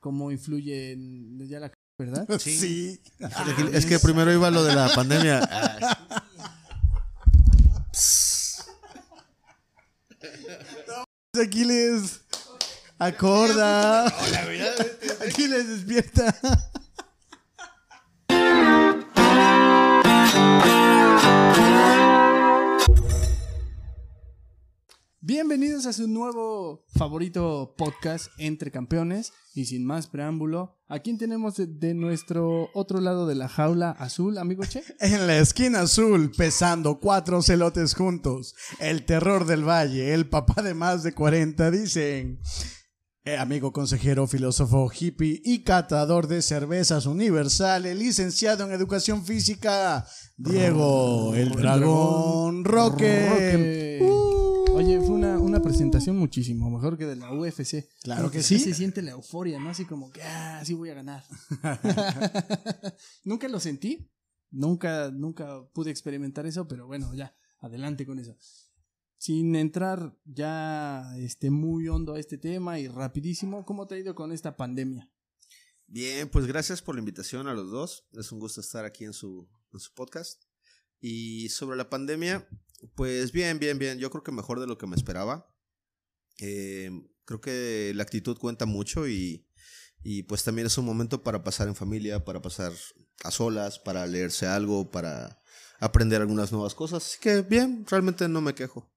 [0.00, 2.26] cómo influye en ya la ¿verdad?
[2.40, 3.00] Sí.
[3.72, 5.40] es que primero iba lo de la pandemia.
[5.50, 5.98] Ah,
[11.40, 12.22] Aquiles,
[12.98, 14.06] acorda.
[15.26, 16.34] Aquiles, despierta.
[25.32, 29.32] Bienvenidos a su nuevo favorito podcast Entre Campeones.
[29.54, 33.92] Y sin más preámbulo, ¿a quién tenemos de, de nuestro otro lado de la jaula
[33.92, 34.82] azul, amigo Che?
[34.98, 38.56] En la esquina azul, pesando cuatro celotes juntos.
[38.80, 42.40] El terror del valle, el papá de más de 40, dicen.
[43.22, 50.04] Eh, amigo consejero, filósofo, hippie y catador de cervezas universal, el licenciado en educación física,
[50.36, 53.28] Diego, el dragón Roque.
[53.28, 54.29] Roque.
[54.90, 57.88] Oye, fue una, una presentación muchísimo mejor que de la UFC.
[58.02, 58.58] Claro Porque que sí.
[58.58, 59.70] se siente la euforia, ¿no?
[59.70, 61.22] Así como que, ah, sí voy a ganar.
[63.24, 64.10] nunca lo sentí.
[64.50, 68.36] Nunca, nunca pude experimentar eso, pero bueno, ya, adelante con eso.
[69.16, 74.16] Sin entrar ya este, muy hondo a este tema y rapidísimo, ¿cómo te ha ido
[74.16, 75.08] con esta pandemia?
[75.86, 78.08] Bien, pues gracias por la invitación a los dos.
[78.14, 80.49] Es un gusto estar aquí en su, en su podcast.
[81.00, 82.48] Y sobre la pandemia,
[82.94, 83.98] pues bien, bien, bien.
[83.98, 85.46] Yo creo que mejor de lo que me esperaba.
[86.38, 86.90] Eh,
[87.24, 89.46] creo que la actitud cuenta mucho y,
[90.02, 92.72] y pues también es un momento para pasar en familia, para pasar
[93.24, 95.42] a solas, para leerse algo, para
[95.78, 97.04] aprender algunas nuevas cosas.
[97.04, 98.90] Así que bien, realmente no me quejo.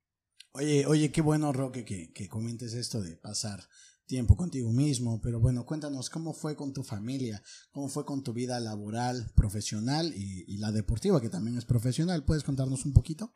[0.53, 3.67] Oye, oye, qué bueno, Roque, que, que comentes esto de pasar
[4.13, 8.31] tiempo contigo mismo, pero bueno, cuéntanos cómo fue con tu familia, cómo fue con tu
[8.31, 12.23] vida laboral, profesional y, y la deportiva, que también es profesional.
[12.23, 13.33] ¿Puedes contarnos un poquito?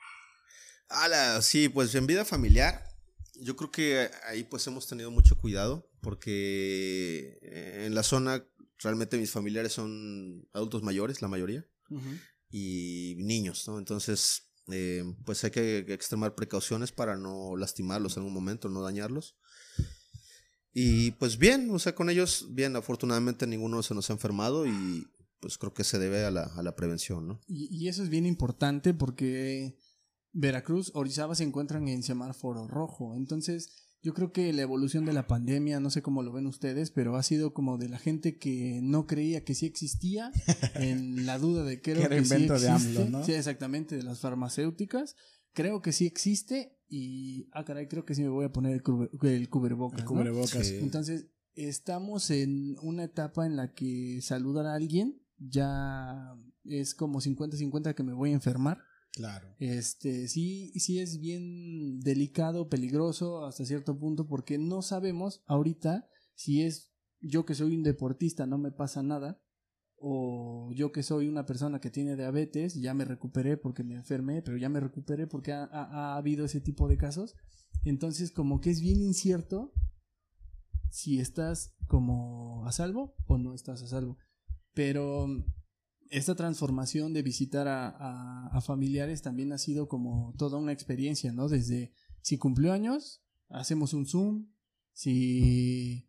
[0.88, 2.84] Ala, sí, pues en vida familiar,
[3.42, 8.46] yo creo que ahí pues hemos tenido mucho cuidado porque en la zona
[8.78, 11.66] realmente mis familiares son adultos mayores, la mayoría,
[12.52, 13.80] y niños, ¿no?
[13.80, 19.38] Entonces, eh, pues hay que extremar precauciones para no lastimarlos en un momento, no dañarlos.
[20.80, 25.08] Y pues bien, o sea, con ellos, bien, afortunadamente ninguno se nos ha enfermado y
[25.40, 27.40] pues creo que se debe a la, a la prevención, ¿no?
[27.48, 29.76] Y, y eso es bien importante porque
[30.34, 33.16] Veracruz, Orizaba se encuentran en semáforo rojo.
[33.16, 36.92] Entonces, yo creo que la evolución de la pandemia, no sé cómo lo ven ustedes,
[36.92, 40.32] pero ha sido como de la gente que no creía que sí existía,
[40.76, 42.70] en la duda de que, Que era que sí invento de.
[42.70, 43.26] AMLO, ¿no?
[43.26, 45.16] Sí, exactamente, de las farmacéuticas.
[45.58, 48.84] Creo que sí existe y, ah, caray, creo que sí me voy a poner el,
[48.84, 49.98] cubre- el cubrebocas.
[50.02, 50.12] El ¿no?
[50.12, 50.68] cubrebocas.
[50.68, 50.76] Sí.
[50.76, 57.96] Entonces, estamos en una etapa en la que saludar a alguien ya es como 50-50
[57.96, 58.78] que me voy a enfermar.
[59.14, 59.56] Claro.
[59.58, 66.62] Este, sí, sí es bien delicado, peligroso hasta cierto punto, porque no sabemos ahorita si
[66.62, 69.42] es yo que soy un deportista, no me pasa nada,
[70.00, 74.42] o yo que soy una persona que tiene diabetes, ya me recuperé porque me enfermé,
[74.42, 77.36] pero ya me recuperé porque ha, ha- ha habido ese tipo de casos.
[77.84, 79.74] Entonces, como que es bien incierto
[80.90, 84.18] si estás como a salvo o no estás a salvo.
[84.74, 85.28] Pero
[86.10, 91.32] esta transformación de visitar a, a- a familiares también ha sido como toda una experiencia,
[91.34, 91.48] ¿no?
[91.50, 91.92] Desde
[92.22, 94.48] si cumplió años, hacemos un Zoom,
[94.94, 96.07] si,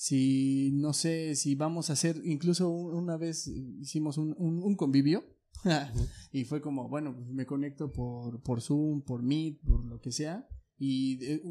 [0.00, 5.24] si no sé, si vamos a hacer, incluso un- una vez hicimos un, un- convivio
[6.32, 10.12] y fue como, bueno, pues me conecto por, por Zoom, por Meet, por lo que
[10.12, 10.46] sea.
[10.78, 11.42] Y eh,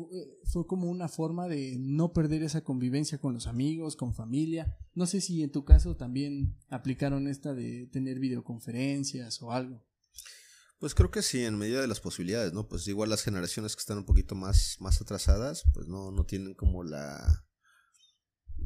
[0.46, 4.78] fue como una forma de no perder esa convivencia con los amigos, con familia.
[4.96, 9.84] No sé si en tu caso también aplicaron esta de tener videoconferencias o algo.
[10.80, 12.69] Pues creo que sí, en medida de las posibilidades, ¿no?
[12.69, 16.53] Pues igual las generaciones que están un poquito más, más atrasadas, pues no, no tienen
[16.53, 17.46] como la,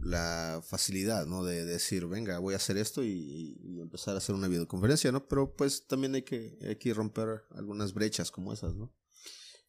[0.04, 1.44] la facilidad, ¿no?
[1.44, 5.28] De, decir, venga, voy a hacer esto y, y empezar a hacer una videoconferencia, ¿no?
[5.28, 8.94] Pero pues también hay que, hay que romper algunas brechas como esas, ¿no?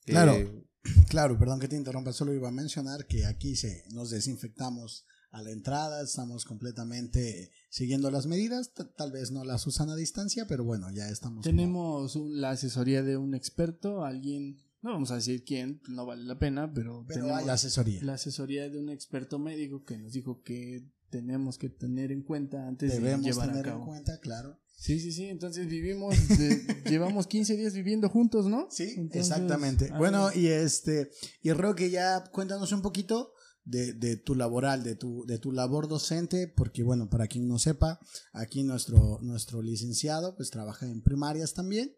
[0.04, 0.32] Claro.
[0.34, 0.65] Eh,
[1.09, 5.41] Claro, perdón que te interrumpa, solo iba a mencionar que aquí se, nos desinfectamos a
[5.41, 10.64] la entrada, estamos completamente siguiendo las medidas, tal vez no las usan a distancia, pero
[10.64, 11.44] bueno, ya estamos.
[11.44, 16.05] como- Tenemos un- la asesoría de un experto, alguien, no vamos a decir quién, no
[16.06, 18.02] vale la pena, pero, pero tenemos hay asesoría.
[18.02, 22.67] la asesoría de un experto médico que nos dijo que tenemos que tener en cuenta
[22.67, 23.87] antes Debemos de llevar a tener en cabo.
[23.87, 24.58] cuenta, claro.
[24.75, 28.67] Sí, sí, sí, entonces vivimos, de- llevamos 15 días viviendo juntos, ¿no?
[28.70, 29.88] Sí, Entonces, exactamente.
[29.93, 31.11] ah, Bueno, y este,
[31.43, 33.32] y Roque, ya cuéntanos un poquito
[33.64, 37.61] de, de tu laboral, de tu, de tu labor docente, porque bueno, para quien no
[37.61, 38.00] sepa,
[38.32, 41.94] aquí nuestro, nuestro licenciado pues trabaja en primarias también.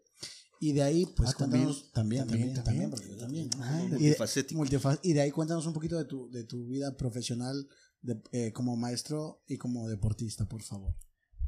[0.67, 1.65] Y de ahí, pues Ah, ¿también?
[1.67, 2.91] cuéntanos, también, también, También, también, también.
[2.91, 3.51] porque yo también.
[3.59, 4.59] Ah, Y de, multifacético.
[4.65, 7.69] multifa- y de ahí cuéntanos un poquito de tu, de tu vida profesional
[8.01, 10.95] de- eh, como maestro y como deportista, por favor?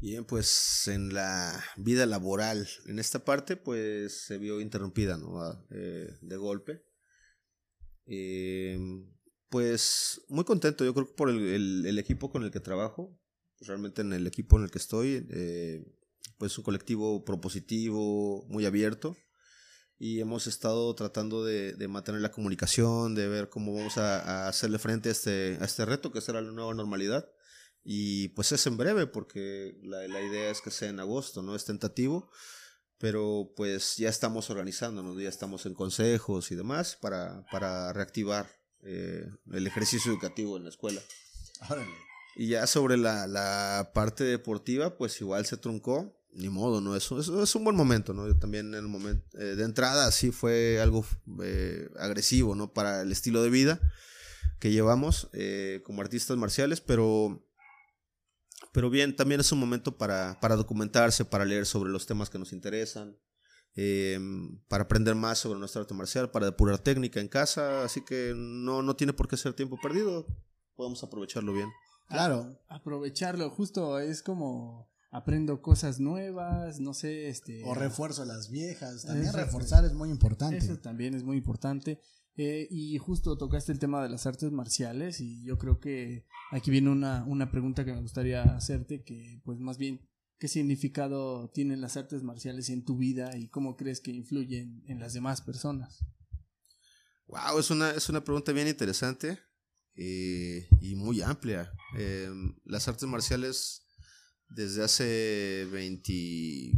[0.01, 5.41] Bien, pues en la vida laboral, en esta parte, pues se vio interrumpida, ¿no?
[5.41, 6.83] Ah, eh, de golpe.
[8.07, 8.79] Eh,
[9.49, 13.19] pues muy contento, yo creo que por el, el- el equipo con el que trabajo,
[13.61, 15.85] realmente en el equipo en el que estoy, eh,
[16.39, 19.17] pues un colectivo propositivo, muy abierto.
[19.99, 24.49] Y hemos estado tratando de, de mantener la comunicación, de ver cómo vamos a, a
[24.49, 27.27] hacerle frente a este, a este reto, que será la nueva normalidad.
[27.83, 31.55] Y pues es en breve, porque la, la idea es que sea en agosto, ¿no?
[31.55, 32.31] Es tentativo,
[32.99, 38.51] pero pues ya estamos organizándonos, ya estamos en consejos y demás para, para reactivar
[38.83, 41.01] eh, el ejercicio educativo en la escuela.
[41.71, 41.95] Órale.
[42.35, 46.16] Y ya sobre la, la parte deportiva, pues igual se truncó.
[46.37, 46.95] Ni modo, ¿no?
[46.95, 48.27] Es, un- es, un buen momento, ¿no?
[48.29, 51.05] Yo también en el momento eh, de entrada sí fue algo
[51.43, 52.73] eh, agresivo, ¿no?
[52.75, 53.81] Para el estilo de vida
[54.61, 57.43] que llevamos eh, como artistas marciales, pero,
[58.73, 62.39] pero bien, también es un momento para, para documentarse, para leer sobre los temas que
[62.39, 63.17] nos interesan,
[63.75, 64.19] eh,
[64.69, 68.83] para aprender más sobre nuestro arte marcial, para depurar técnica en casa, así que no,
[68.83, 70.27] no tiene por qué ser tiempo perdido,
[70.75, 71.69] podemos aprovecharlo bien.
[72.09, 72.59] Claro.
[72.69, 77.63] Aprovecharlo, justo es como aprendo cosas nuevas, no sé, este...
[77.65, 79.05] O refuerzo las viejas.
[79.05, 80.59] También Eso- reforzar es muy importante.
[80.59, 82.01] Eso también es muy importante.
[82.37, 86.71] Eh, y justo tocaste el tema de las artes marciales y yo creo que aquí
[86.71, 90.07] viene una, una pregunta que me gustaría hacerte, que pues más bien,
[90.39, 95.01] ¿qué significado tienen las artes marciales en tu vida y cómo crees que influyen en
[95.01, 96.05] las demás personas?
[97.27, 99.39] Wow, es una, es una pregunta bien interesante
[99.95, 101.73] eh, y muy amplia.
[101.99, 102.29] Eh,
[102.67, 103.86] las artes marciales
[104.49, 106.73] desde hace 20,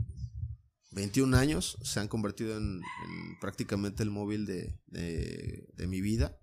[0.92, 6.38] 21 años se han convertido en, en prácticamente el móvil de, de- de mi vida.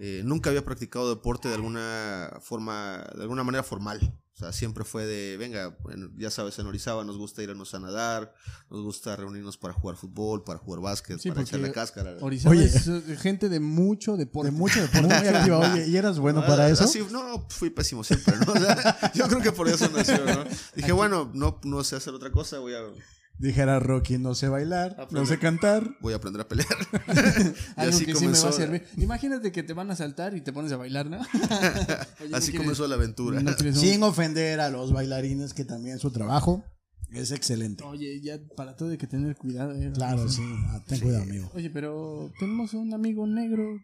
[0.00, 4.18] Eh, nunca había practicado deporte de alguna forma, de alguna manera formal.
[4.34, 7.78] O sea, siempre fue de, venga, bueno, ya sabes, en Orizaba nos gusta irnos a
[7.78, 8.34] nadar,
[8.68, 12.16] nos gusta reunirnos para jugar fútbol, para jugar básquet, Sí, para porque echar la cáscara.
[12.20, 12.64] Orizaba Oye.
[12.64, 14.50] es eh, gente de mucho deporte.
[14.50, 15.58] De mucho deporte muy activo.
[15.58, 16.82] Oye, ¿y eras bueno para eso?
[16.82, 18.52] así, no, fui pésimo siempre, ¿no?
[18.54, 20.44] O sea, yo creo que por eso nació, ¿no?
[20.74, 22.80] Dije, bueno, no, no sé hacer otra cosa, voy a,
[23.38, 25.96] Dijera Rocky, no sé bailar, no sé cantar.
[26.00, 26.68] voy a aprender a pelear.
[27.08, 28.84] y Algo así que sí me va a servir.
[28.96, 31.18] Imagínate que te van a saltar y te pones a bailar, ¿no?
[32.20, 33.40] Oye, ¿no así quieres- comenzó la aventura.
[33.42, 36.64] no quieres un- Sin ofender a los bailarines, que también su trabajo
[37.10, 37.82] es excelente.
[37.84, 39.72] Oye, ya para todo hay que tener cuidado.
[39.74, 39.90] eh.
[39.92, 40.42] Claro, sí.
[40.68, 41.50] Ah, ten cuidado, amigo.
[41.54, 43.80] Oye, pero tenemos un amigo negro.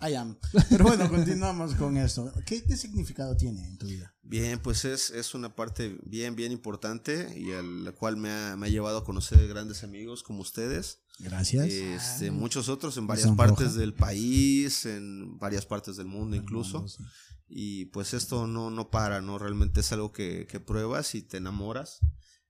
[0.00, 0.36] I am.
[0.70, 2.32] Pero bueno, continuamos con esto.
[2.46, 4.13] ¿Qué, qué significado tiene en tu vida?
[4.26, 8.56] Bien, pues es, es una parte bien, bien importante y a la cual me ha,
[8.56, 11.02] me ha llevado a conocer grandes amigos como ustedes.
[11.18, 11.66] Gracias.
[11.66, 16.88] Este, muchos otros en varias partes del país, en varias partes del mundo incluso.
[16.88, 17.04] Sí.
[17.48, 19.38] Y pues esto no, no para, ¿no?
[19.38, 22.00] Realmente es algo que, que pruebas y te enamoras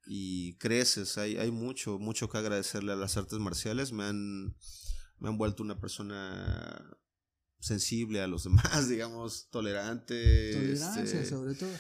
[0.07, 1.19] y creces.
[1.19, 3.93] Hay, hay mucho, mucho que agradecerle a las artes marciales.
[3.93, 4.57] Me han,
[5.19, 6.97] me han vuelto una persona
[7.65, 10.53] sensible a los demás, digamos, tolerante.
[10.53, 11.71] Tolerancia, este, sobre todo.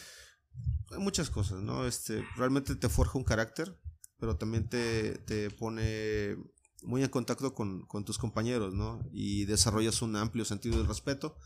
[0.92, 1.86] hay muchas cosas, ¿no?
[1.86, 3.78] Este, realmente te forja un carácter,
[4.18, 6.36] pero también te, te pone
[6.82, 9.06] muy en contacto con, con tus compañeros, ¿no?
[9.12, 11.36] Y desarrollas un amplio sentido del respeto.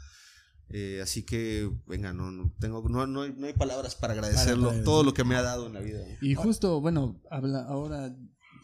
[0.70, 4.66] Eh, así que, venga, no, no, tengo, no, no, hay, no hay palabras para agradecerlo,
[4.66, 4.85] agradecer.
[4.85, 6.04] todo lo que me ha dado en la vida.
[6.21, 8.14] Y justo, bueno, habla ahora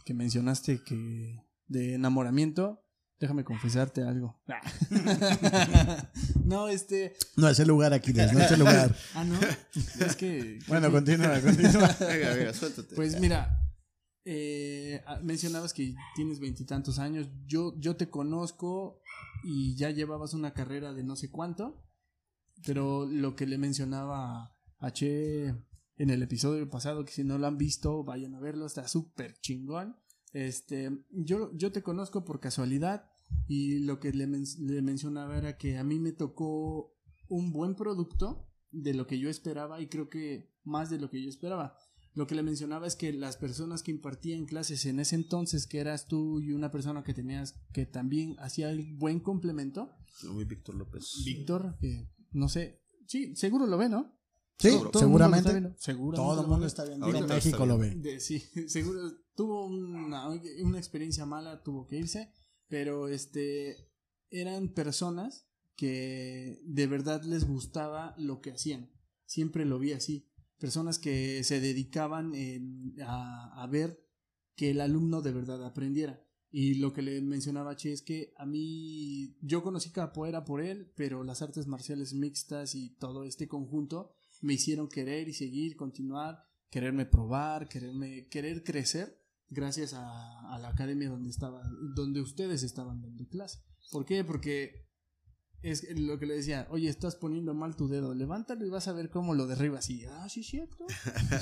[0.05, 2.84] que mencionaste que de enamoramiento,
[3.25, 4.39] déjame confesarte algo.
[6.45, 7.17] no, este.
[7.37, 8.95] No es el lugar, Aquiles, no es el lugar.
[9.15, 9.39] Ah, no.
[10.05, 10.59] Es que.
[10.69, 11.89] Bueno, continúa, continúa.
[12.01, 12.95] Venga, venga, suéltate.
[12.95, 13.61] Pues mira,
[14.25, 17.29] eh, ah, mencionabas que tienes veintitantos años.
[17.47, 19.01] Yo, yo te conozco
[19.43, 21.83] y ya llevabas una carrera de no sé cuánto.
[22.67, 25.47] Pero lo que le mencionaba a Che
[25.97, 29.39] en el episodio pasado, que si no lo han visto, vayan a verlo, está súper
[29.41, 29.97] chingón.
[30.33, 33.14] Este, yo, yo te conozco por casualidad
[33.47, 36.95] y lo que le, men- le mencionaba era que a mí me tocó
[37.29, 41.23] un buen producto de lo que yo esperaba y creo que más de lo que
[41.23, 41.77] yo esperaba.
[42.15, 45.79] Lo que le mencionaba es que las personas que impartían clases en ese entonces, que
[45.79, 49.91] eras tú y una persona que tenías que también hacía el buen complemento,
[50.31, 51.23] Muy Víctor López.
[51.25, 54.17] Víctor, que no sé, sí, seguro lo ve, ¿no?
[54.61, 55.39] Sí, Todo- todo el mundo lo seguramente.
[55.49, 57.35] está viendo, seguramente Todo el mundo está viendo.
[57.35, 57.95] México lo ve.
[57.97, 58.39] De- sí,
[58.69, 59.01] seguro
[59.35, 60.29] tuvo una,
[60.63, 62.31] una experiencia mala, tuvo que irse,
[62.69, 63.91] pero este
[64.31, 68.91] eran personas que de verdad les gustaba lo que hacían.
[69.27, 70.29] Siempre lo vi así.
[70.59, 74.01] Personas que se dedicaban en- a, a ver
[74.57, 76.21] que el alumno de verdad aprendiera.
[76.51, 80.93] Y lo que le mencionaba Che es que a mí, yo conocí capoeira por él,
[80.95, 86.45] pero las artes marciales mixtas y todo este conjunto me hicieron querer y seguir, continuar,
[86.71, 89.21] quererme probar, quererme, querer crecer
[89.55, 91.63] gracias a, a la academia donde estaba,
[91.95, 93.61] donde ustedes estaban dando clase.
[93.91, 94.25] ¿Por qué?
[94.25, 94.85] Porque
[95.65, 98.93] es lo que le decía, oye, estás poniendo mal tu dedo, levántalo y vas a
[98.93, 99.89] ver cómo lo derribas.
[99.89, 100.85] Y, ah, sí es cierto,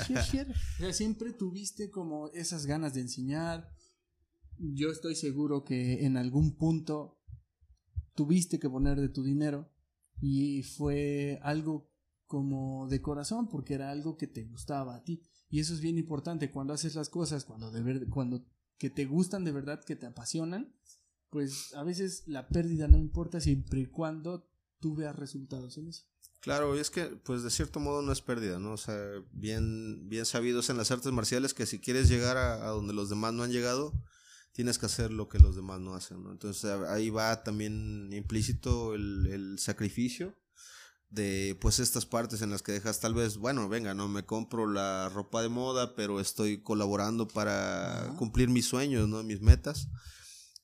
[0.07, 0.53] sí es cierto.
[0.77, 3.69] O sea, siempre tuviste como esas ganas de enseñar.
[4.57, 7.19] Yo estoy seguro que en algún punto
[8.15, 9.69] tuviste que poner de tu dinero
[10.21, 11.91] y fue algo
[12.25, 15.21] como de corazón porque era algo que te gustaba a ti.
[15.53, 18.43] Y eso es bien importante cuando haces las cosas, cuando de ver, cuando
[18.79, 20.73] que te gustan de verdad, que te apasionan,
[21.29, 26.05] pues a veces la pérdida no importa siempre y cuando tú veas resultados en eso.
[26.39, 28.73] Claro, y es que, pues de cierto modo no es pérdida, ¿no?
[28.73, 28.97] O sea,
[29.31, 33.31] bien, bien sabidos en las artes marciales que si quieres llegar a, donde los demás
[33.35, 33.93] no han llegado,
[34.53, 36.31] tienes que hacer lo que los demás no hacen, ¿no?
[36.31, 40.35] Entonces ahí va también implícito el, el sacrificio
[41.13, 44.67] de pues estas partes en las que dejas tal vez, bueno, venga, no me compro
[44.67, 49.21] la ropa de moda, pero estoy colaborando para cumplir mis sueños, ¿no?
[49.23, 49.89] Mis metas.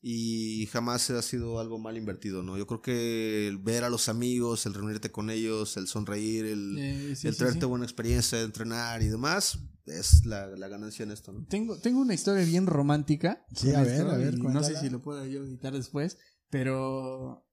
[0.01, 2.57] Y jamás ha sido algo mal invertido, ¿no?
[2.57, 6.77] Yo creo que el ver a los amigos, el reunirte con ellos, el sonreír, el,
[6.79, 7.65] Eh, sí, el sí, traerte sí.
[7.65, 11.45] buena experiencia de entrenar y demás, es la, la ganancia en esto, ¿no?
[11.47, 13.45] Tengo, tengo una historia bien romántica.
[13.53, 16.17] Sí, a ver, a ver, No sé si lo puedo yo editar después,
[16.49, 17.45] pero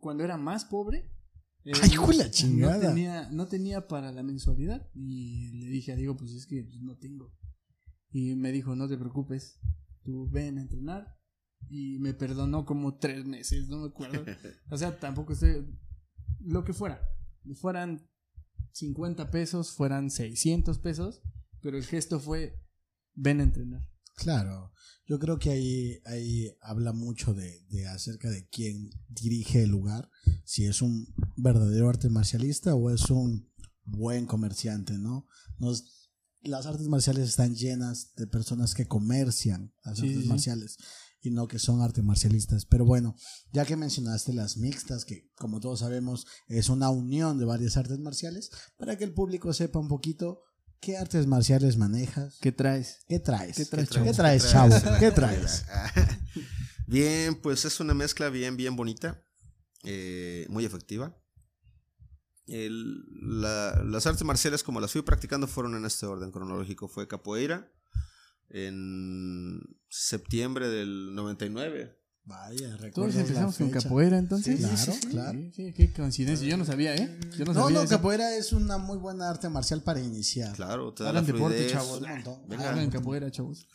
[0.00, 1.12] cuando era más pobre.
[1.66, 2.88] Eh, Ay, hijo la no chingada.
[2.88, 4.88] tenía, no tenía para la mensualidad.
[4.94, 7.34] Y le dije a Diego, pues es que pues, no tengo.
[8.12, 9.60] Y me dijo, no te preocupes,
[10.02, 11.18] tú ven a entrenar.
[11.68, 14.24] Y me perdonó como tres meses, no me acuerdo.
[14.70, 15.66] O sea, tampoco estoy.
[16.40, 17.00] Lo que fuera.
[17.56, 18.08] Fueran
[18.72, 21.22] 50 pesos, fueran 600 pesos.
[21.60, 22.62] Pero el gesto fue:
[23.14, 23.88] ven a entrenar.
[24.16, 24.72] Claro,
[25.06, 30.10] yo creo que ahí, ahí habla mucho de, de acerca de quién dirige el lugar,
[30.44, 31.06] si es un
[31.36, 33.52] verdadero arte marcialista o es un
[33.84, 35.28] buen comerciante, ¿no?
[35.58, 40.76] Nos, las artes marciales están llenas de personas que comercian las Sí, artes sí, marciales
[41.20, 42.66] y no que son artes marcialistas.
[42.66, 43.16] Pero bueno,
[43.52, 47.98] ya que mencionaste las mixtas, que como todos sabemos es una unión de varias artes
[47.98, 50.42] marciales, para que el público sepa un poquito
[50.80, 53.00] qué artes marciales manejas, ¿Qué traes?
[53.08, 53.56] ¿Qué traes?
[53.56, 54.12] ¿Qué traes, ¿Qué chavo?
[54.12, 54.74] traes, chavo?
[54.98, 55.64] ¿Qué traes?
[56.86, 59.20] Bien, pues es una mezcla bien, bien bonita,
[59.82, 61.16] eh, muy efectiva.
[62.46, 63.02] El-
[63.40, 66.86] la- las artes marciales como las fui practicando fueron en este orden cronológico.
[66.86, 67.72] Fue capoeira
[68.50, 71.98] en septiembre del 99.
[72.28, 74.58] Vaya, Todos empezamos con capoeira entonces.
[74.58, 75.38] Sí, claro, claro.
[75.38, 76.46] Sí, sí, qué coincidencia.
[76.48, 77.16] Yo no sabía, ¿eh?
[77.38, 77.76] Yo no No, sabía.
[77.78, 77.90] no, eso.
[77.96, 80.52] capoeira es una muy buena arte marcial para iniciar.
[80.56, 82.00] Claro, te da Hagan la deporte, chavos.
[82.02, 82.34] Un montón.
[82.48, 82.70] Venga.
[82.70, 83.68] Hagan capoeira, chavos.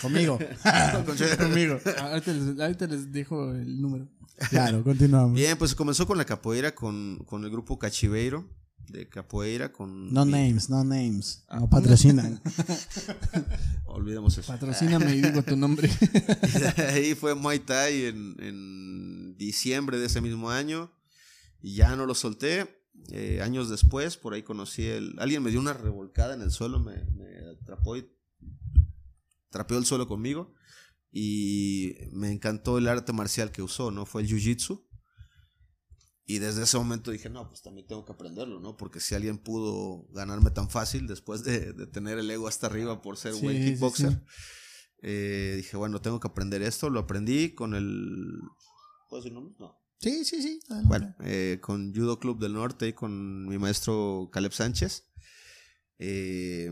[0.00, 0.38] Conmigo.
[1.38, 1.78] Conmigo.
[2.00, 4.08] Ahorita les, ahorita les dejo el número.
[4.48, 5.34] Claro, continuamos.
[5.34, 8.48] Bien, pues comenzó con la capoeira, con, con el grupo Cachiveiro
[8.90, 10.12] de capoeira, con...
[10.12, 11.44] No mi- names, no names.
[11.48, 12.40] Ah, No patrocinan.
[13.86, 14.52] Olvidemos eso.
[14.52, 15.90] Patrocíname y digo tu nombre.
[16.92, 20.92] Ahí fue Muay Thai en, en diciembre de ese mismo año
[21.60, 22.74] y ya no lo solté.
[23.10, 25.14] Eh, años después, por ahí conocí el...
[25.18, 27.28] Alguien me dio una revolcada en el suelo, me, me
[27.60, 28.08] atrapó y
[29.50, 30.52] trapeó el suelo conmigo
[31.10, 34.04] y me encantó el arte marcial que usó, ¿no?
[34.04, 34.84] Fue el Jiu-Jitsu.
[36.30, 38.76] Y desde ese momento dije, no, pues también tengo que aprenderlo, ¿no?
[38.76, 43.00] Porque si alguien pudo ganarme tan fácil después de, de tener el ego hasta arriba
[43.00, 44.18] por ser Sí, buen sí, kickboxer, sí.
[45.04, 46.90] eh, dije, bueno, tengo que aprender esto.
[46.90, 48.26] Lo aprendí con el...
[49.08, 49.54] ¿Puedo decir nombre?
[49.58, 49.80] No.
[50.00, 50.60] Sí, sí, sí.
[50.84, 55.08] Bueno, eh, con Judo Club del Norte y con mi maestro Caleb Sánchez.
[55.98, 56.70] Eh,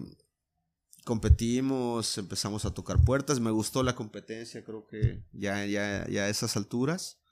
[1.06, 3.40] competimos, empezamos a tocar puertas.
[3.40, 7.22] Me gustó la competencia, creo que ya, ya, ya a esas alturas.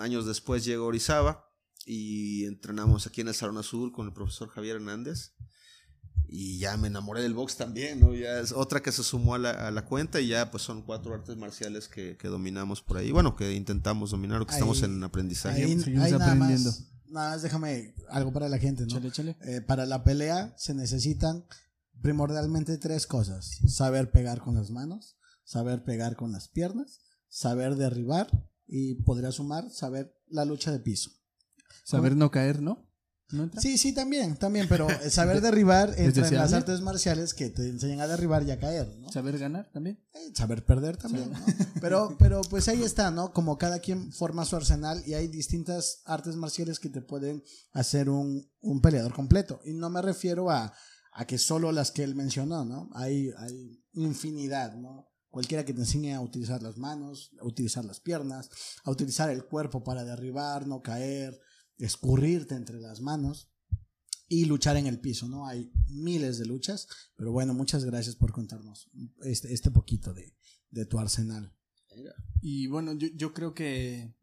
[0.00, 1.44] Años después llegó Orizaba
[1.86, 5.32] y entrenamos aquí en el Salón Azul con el profesor Javier Hernández.
[6.32, 8.14] Y ya me enamoré del box también, ¿no?
[8.14, 10.82] Ya es otra que se sumó a la, a la cuenta y ya pues son
[10.82, 13.10] cuatro artes marciales que, que dominamos por ahí.
[13.10, 15.64] Bueno, que intentamos dominar o que Ahí- estamos en aprendizaje.
[15.64, 16.70] Ahí, seguimos ahí nada aprendiendo.
[16.70, 16.84] más.
[17.08, 18.88] Nada más déjame algo para la gente, ¿no?
[18.94, 19.36] Chale, chale.
[19.42, 21.44] Eh, para la pelea se necesitan
[22.00, 23.58] primordialmente tres cosas.
[23.66, 28.28] Saber pegar con las manos, saber pegar con las piernas, saber derribar
[28.70, 31.10] y podría sumar saber la lucha de piso.
[31.84, 32.86] Saber no caer, ¿no?
[33.32, 33.60] ¿No entra?
[33.60, 38.00] Sí, sí, también, también, pero saber derribar entra en las artes marciales que te enseñan
[38.00, 39.10] a derribar y a caer, ¿no?
[39.10, 40.00] Saber ganar también.
[40.14, 41.38] Eh, saber perder también, ¿no?
[41.80, 43.32] Pero, pero pues ahí está, ¿no?
[43.32, 48.10] Como cada quien forma su arsenal y hay distintas artes marciales que te pueden hacer
[48.10, 49.60] un, un peleador completo.
[49.64, 50.74] Y no me refiero a,
[51.12, 52.90] a que solo las que él mencionó, ¿no?
[52.92, 55.09] Hay, hay infinidad, ¿no?
[55.30, 58.50] Cualquiera que te enseñe a utilizar las manos, a utilizar las piernas,
[58.84, 61.40] a utilizar el cuerpo para derribar, no caer,
[61.78, 63.48] escurrirte entre las manos
[64.28, 65.46] y luchar en el piso, ¿no?
[65.46, 68.90] Hay miles de luchas, pero bueno, muchas gracias por contarnos
[69.22, 70.36] este, este poquito de,
[70.70, 71.56] de tu arsenal.
[72.40, 74.14] Y bueno, yo, yo creo que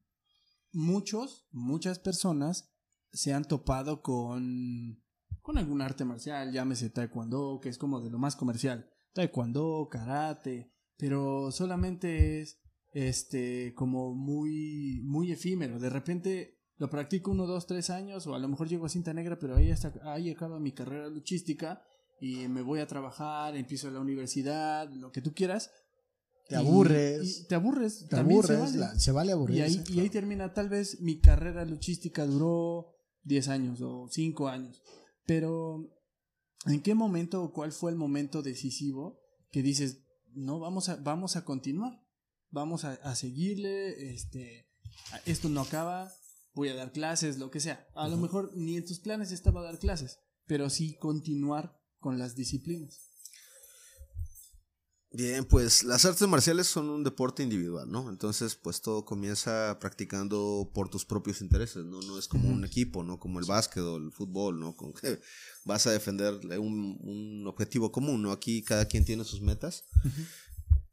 [0.71, 2.71] muchos, muchas personas
[3.11, 5.03] se han topado con,
[5.41, 8.89] con algún arte marcial, llámese taekwondo, que es como de lo más comercial.
[9.13, 12.59] Taekwondo, karate, pero solamente es
[12.93, 15.79] este como muy muy efímero.
[15.79, 19.13] De repente lo practico uno, dos, tres años, o a lo mejor llego a cinta
[19.13, 21.81] negra, pero ahí hasta ahí acaba mi carrera luchística
[22.19, 25.69] y me voy a trabajar, empiezo la universidad, lo que tú quieras.
[26.47, 27.41] Te Y- aburres.
[27.41, 28.07] y te aburres.
[28.07, 28.77] Te se aburres, vale.
[28.77, 32.87] la- se vale Y ahí, y ahí termina, tal vez mi carrera luchística duró
[33.23, 34.81] 10 años o 5 años.
[35.25, 35.89] Pero,
[36.65, 39.19] ¿en qué momento o cuál fue el momento decisivo
[39.51, 42.03] que dices, no, vamos a, vamos a continuar?
[42.49, 44.69] Vamos a, a seguirle, este,
[45.25, 46.11] esto no acaba,
[46.53, 47.87] voy a dar clases, lo que sea.
[47.95, 52.35] A lo mejor ni en tus planes estaba dar clases, pero sí continuar con las
[52.35, 53.06] disciplinas.
[55.11, 58.09] Bien, pues las artes marciales son un deporte individual, ¿no?
[58.09, 62.01] Entonces, pues todo comienza practicando por tus propios intereses, ¿no?
[62.01, 63.17] No es como un equipo, ¿no?
[63.17, 64.75] Como el básquet o el fútbol, ¿no?
[64.75, 65.19] Con que
[65.63, 68.31] vas a defender un, un objetivo común, ¿no?
[68.31, 69.85] Aquí cada quien tiene sus metas.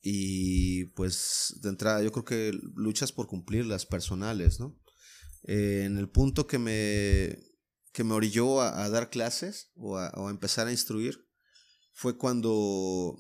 [0.01, 4.79] Y pues de entrada yo creo que luchas por cumplir las personales, ¿no?
[5.43, 7.39] Eh, en el punto que me,
[7.93, 11.27] que me orilló a, a dar clases o a, o a empezar a instruir
[11.93, 13.17] fue cuando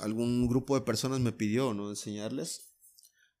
[0.00, 1.90] algún grupo de personas me pidió, ¿no?
[1.90, 2.70] Enseñarles.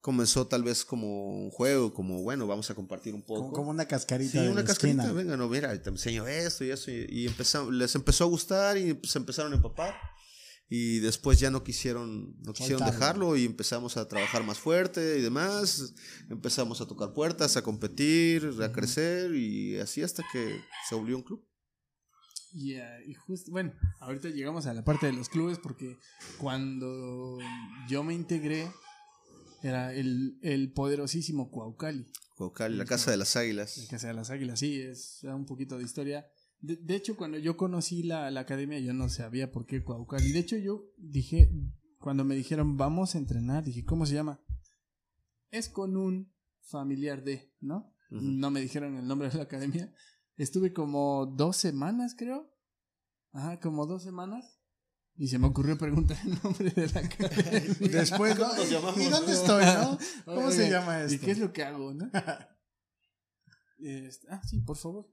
[0.00, 3.40] Comenzó tal vez como un juego, como, bueno, vamos a compartir un poco.
[3.40, 5.12] Como, como una cascarita Sí, de una cascarita, esquina.
[5.18, 6.90] venga, no, mira, te enseño esto y eso.
[6.90, 9.94] Y, y empezamos, les empezó a gustar y se empezaron a empapar.
[10.68, 13.00] Y después ya no quisieron, no quisieron Soltarlo.
[13.00, 15.94] dejarlo y empezamos a trabajar más fuerte y demás.
[16.28, 21.22] Empezamos a tocar puertas, a competir, a crecer y así hasta que se volvió un
[21.22, 21.46] club.
[22.54, 25.98] Y, eh, y justo, bueno, ahorita llegamos a la parte de los clubes porque
[26.38, 27.38] cuando
[27.88, 28.70] yo me integré
[29.62, 33.76] era el, el poderosísimo Cuaucali, Cuauhtémoc, la casa de las águilas.
[33.78, 36.26] el que sea las águilas, sí, es un poquito de historia.
[36.60, 40.30] De, de hecho, cuando yo conocí la, la academia, yo no sabía por qué Cuaucali.
[40.32, 41.50] De hecho, yo dije,
[41.98, 44.40] cuando me dijeron, vamos a entrenar, dije, ¿cómo se llama?
[45.50, 47.92] Es con un familiar de, ¿no?
[48.10, 48.22] Ujú.
[48.22, 49.92] No me dijeron el nombre de la academia.
[50.36, 52.50] Estuve como dos semanas, creo.
[53.32, 54.60] Ajá, como dos semanas.
[55.16, 57.74] Y se me ocurrió preguntar el nombre de la academia.
[58.00, 58.34] Después.
[58.96, 59.98] ¿Y dónde estoy, no?
[60.24, 61.24] ¿Cómo se llama ¿Y esto?
[61.24, 62.10] qué es lo que hago, no?
[63.78, 65.08] Este, ah, sí, por favor.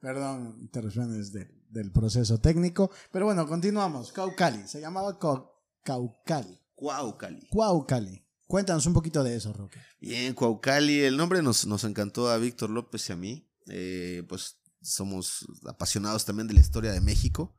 [0.00, 2.90] Perdón, interrupciones de- del proceso técnico.
[3.12, 4.12] Pero bueno, continuamos.
[4.12, 4.66] Caucali.
[4.68, 5.50] Se llamaba Cau-
[5.82, 6.58] Caucali.
[6.74, 7.48] Cuauhtémoc.
[7.50, 8.24] Cuaucali.
[8.46, 9.80] Cuéntanos un poquito de eso, Roque.
[10.00, 13.47] Bien, Cuaucali, el nombre nos, nos encantó a Víctor López y a mí.
[13.70, 17.56] Eh, pues somos apasionados también de la historia de México.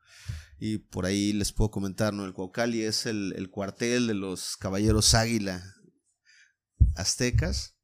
[0.59, 2.25] Y por ahí les puedo comentar, ¿no?
[2.25, 5.63] El Cuaucali es el, el cuartel de los caballeros águila
[6.95, 7.75] aztecas.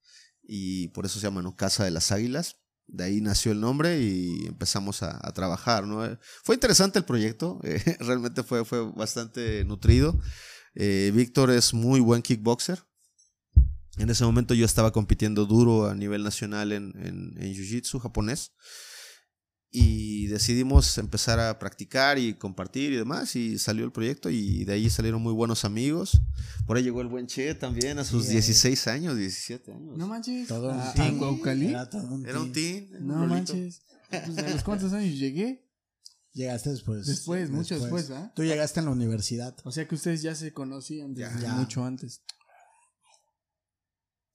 [0.43, 1.55] Y por eso se llama, ¿no?
[1.55, 2.57] Casa de las Águilas.
[2.87, 6.05] De ahí nació el nombre y empezamos a, trabajar, ¿no?
[6.05, 10.19] Eh, Fue interesante el proyecto, eh, realmente fue, fue bastante nutrido.
[10.75, 12.83] Víctor es muy buen kickboxer.
[13.97, 18.51] En ese momento yo estaba compitiendo duro a nivel nacional en, en, en Jiu-Jitsu japonés.
[19.77, 23.35] Y decidimos empezar a practicar y compartir y demás.
[23.35, 26.21] Y salió el proyecto y de ahí salieron muy buenos amigos.
[26.65, 29.97] Por ahí llegó el buen Che también a sus Sí, 16 años, 17 años.
[29.97, 30.47] No manches.
[30.47, 31.15] Todo un a, team.
[31.15, 31.67] a Cuaucali.
[31.67, 32.87] Era todo un Era un team.
[32.89, 33.01] teen.
[33.01, 33.53] un No rolito.
[33.53, 33.81] manches.
[34.09, 35.67] Pues, ¿A los cuántos años llegué?
[36.31, 37.05] Llegaste después.
[37.07, 38.31] Después, mucho después, ¿verdad?
[38.35, 39.57] Tú llegaste en la universidad.
[39.65, 41.53] O sea que ustedes ya se conocían desde Ya.
[41.55, 42.21] mucho antes.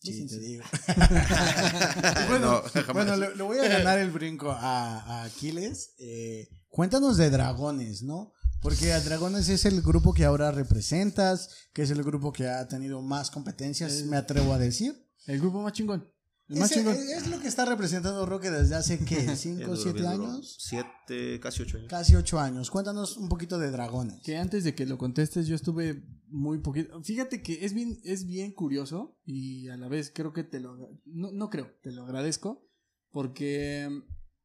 [0.03, 0.65] Sí, te digo.
[2.29, 2.63] bueno, bueno,
[2.95, 5.95] bueno le, le voy a ganar el brinco a, a Aquiles.
[5.99, 8.33] Eh, cuéntanos de Dragones, ¿no?
[8.63, 12.67] Porque a Dragones es el grupo que ahora representas, que es el grupo que ha
[12.69, 14.95] tenido más competencias, me atrevo a decir.
[15.27, 16.11] El grupo más chingón.
[16.49, 16.97] El más Ese- chingón.
[16.97, 19.35] es lo que está representando Roque desde hace, ¿qué?
[19.37, 20.57] ¿Cinco, siete años?
[20.59, 21.89] Siete, casi ocho años.
[21.91, 22.71] Casi ocho años.
[22.71, 24.21] Cuéntanos un poquito de Dragones.
[24.23, 27.03] Que antes de que lo contestes, yo estuve muy poquito.
[27.03, 30.77] Fíjate que es bien, es bien curioso y a la vez creo que te lo.
[31.05, 32.67] No, no creo, te lo agradezco.
[33.11, 33.89] Porque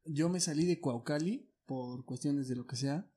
[0.04, 3.10] yo me salí de Cuaucali por cuestiones de lo que sea.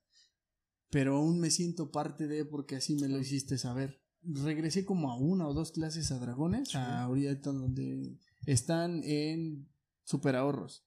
[0.90, 4.02] Pero aún me siento parte de porque así me lo hiciste saber.
[4.22, 9.68] Regresé como a una o dos clases a Dragones, a ahorita donde están en
[10.04, 10.84] super ahorros.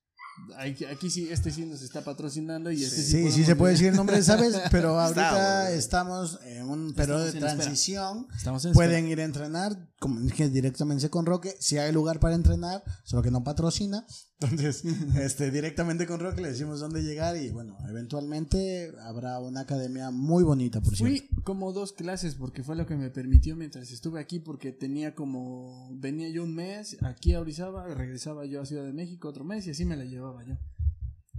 [0.57, 3.03] Aquí, aquí sí, este sí nos está patrocinando y este sí.
[3.03, 4.55] Sí, sí, podemos se puede decir el nombre, ¿sabes?
[4.71, 7.63] Pero ahorita estamos en un periodo de Estamos en espera.
[7.63, 8.27] transición.
[8.35, 12.35] Estamos en Pueden ir a entrenar, como dije directamente con Roque, si hay lugar para
[12.35, 14.05] entrenar, solo que no patrocina.
[14.41, 14.83] Entonces,
[15.15, 20.43] este, directamente con Roque le decimos dónde llegar y bueno, eventualmente habrá una academia muy
[20.43, 21.25] bonita, por cierto.
[21.25, 25.15] Fui como dos clases porque fue lo que me permitió mientras estuve aquí porque tenía
[25.15, 29.45] como venía yo un mes aquí a Orizaba, regresaba yo a Ciudad de México otro
[29.45, 30.57] mes y así me la llevaba yo.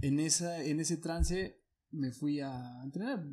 [0.01, 3.23] En esa en ese trance me fui a entrenar.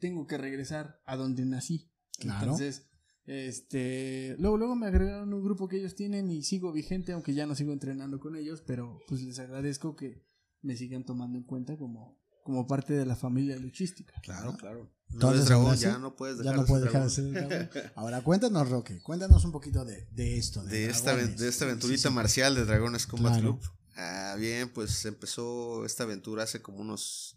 [0.00, 1.92] Tengo que regresar a donde nací.
[2.18, 2.42] Claro.
[2.42, 2.89] Entonces,
[3.30, 7.46] este, luego luego me agregaron un grupo que ellos tienen y sigo vigente aunque ya
[7.46, 10.26] no sigo entrenando con ellos, pero pues les agradezco que
[10.62, 14.14] me sigan tomando en cuenta como como parte de la familia luchística.
[14.22, 14.90] Claro, claro.
[15.08, 17.30] No Entonces, eres dragón, ya no puedes ya dejar no de puedes dejar de ser
[17.30, 17.70] dragón.
[17.94, 20.64] Ahora cuéntanos, Roque, cuéntanos un poquito de, de esto.
[20.64, 22.14] de esta, de esta aventurita sí, sí.
[22.14, 23.58] marcial de Dragones Combat Claro.
[23.58, 23.72] Club.
[23.94, 27.36] Ah, bien, pues empezó esta aventura hace como unos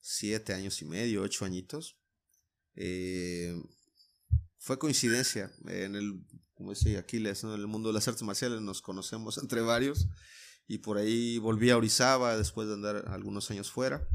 [0.00, 1.96] siete años y medio, ocho añitos.
[2.74, 3.54] Eh,
[4.64, 5.52] fue coincidencia.
[5.68, 6.24] En el,
[6.54, 10.08] como dice Aquiles, en el mundo de las artes marciales nos conocemos entre varios.
[10.66, 14.08] Y por ahí volví a Orizaba después de andar algunos años fuera.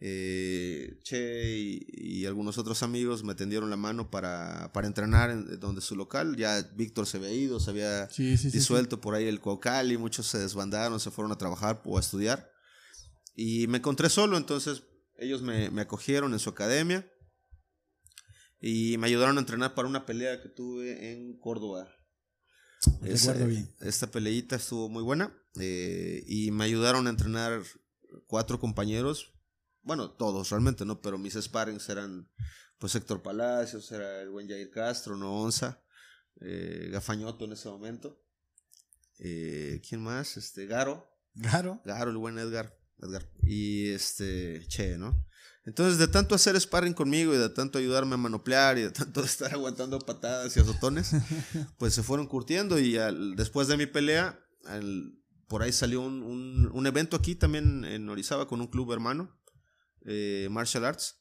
[0.00, 5.60] Eh, che y, y algunos otros amigos me tendieron la mano para, para entrenar en
[5.60, 6.34] donde su local.
[6.36, 8.56] Ya Víctor se había ido, se había Sí, sí, sí, sí.
[8.58, 12.00] disuelto por ahí el Cocal y muchos se desbandaron, se fueron a trabajar o a
[12.00, 12.50] estudiar.
[13.36, 14.82] Y me encontré solo, entonces
[15.18, 17.06] ellos me, me acogieron en su academia
[18.62, 21.92] y me ayudaron a entrenar para una pelea que tuve en Córdoba.
[23.00, 23.68] Recuerdo bien.
[23.80, 27.60] Esta peleita estuvo muy buena eh, y me ayudaron a entrenar
[28.26, 29.32] cuatro compañeros,
[29.82, 31.00] bueno, todos realmente, ¿no?
[31.00, 32.30] Pero mis sparrings eran
[32.78, 35.82] pues Héctor Palacios, era el buen Jair Castro, no Onza,
[36.40, 38.24] eh, Gafañoto en ese momento.
[39.18, 40.36] Eh, ¿Quién más?
[40.36, 41.08] Este, Garo,
[41.40, 41.80] Claro.
[41.84, 43.28] Garo, el buen Edgar, Edgar.
[43.42, 45.26] Y este, Che, ¿no?
[45.64, 49.22] Entonces, de tanto hacer sparring conmigo y de tanto ayudarme a manoplear y de tanto
[49.24, 51.12] estar aguantando patadas y azotones,
[51.78, 55.14] pues se fueron curtiendo y al- después de mi pelea, al-
[55.46, 59.38] por ahí salió un, un- un evento aquí también en Orizaba con un club hermano,
[60.04, 61.18] eh, Martial Arts.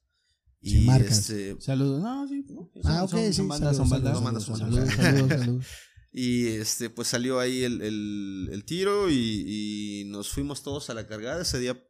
[0.63, 1.29] Y marcas.
[1.29, 2.01] este, Saludos.
[2.03, 2.45] No, sí.
[2.83, 4.13] Ah, ok, sí, son bandas, saludos, son bandas.
[4.13, 4.93] saludos, bandas, saludos, saludos.
[4.95, 5.65] saludos, saludos.
[6.13, 9.15] Y este, pues salió ahí el, el- el tiro y,
[9.47, 11.41] y nos fuimos todos a la cargada.
[11.41, 11.81] Ese día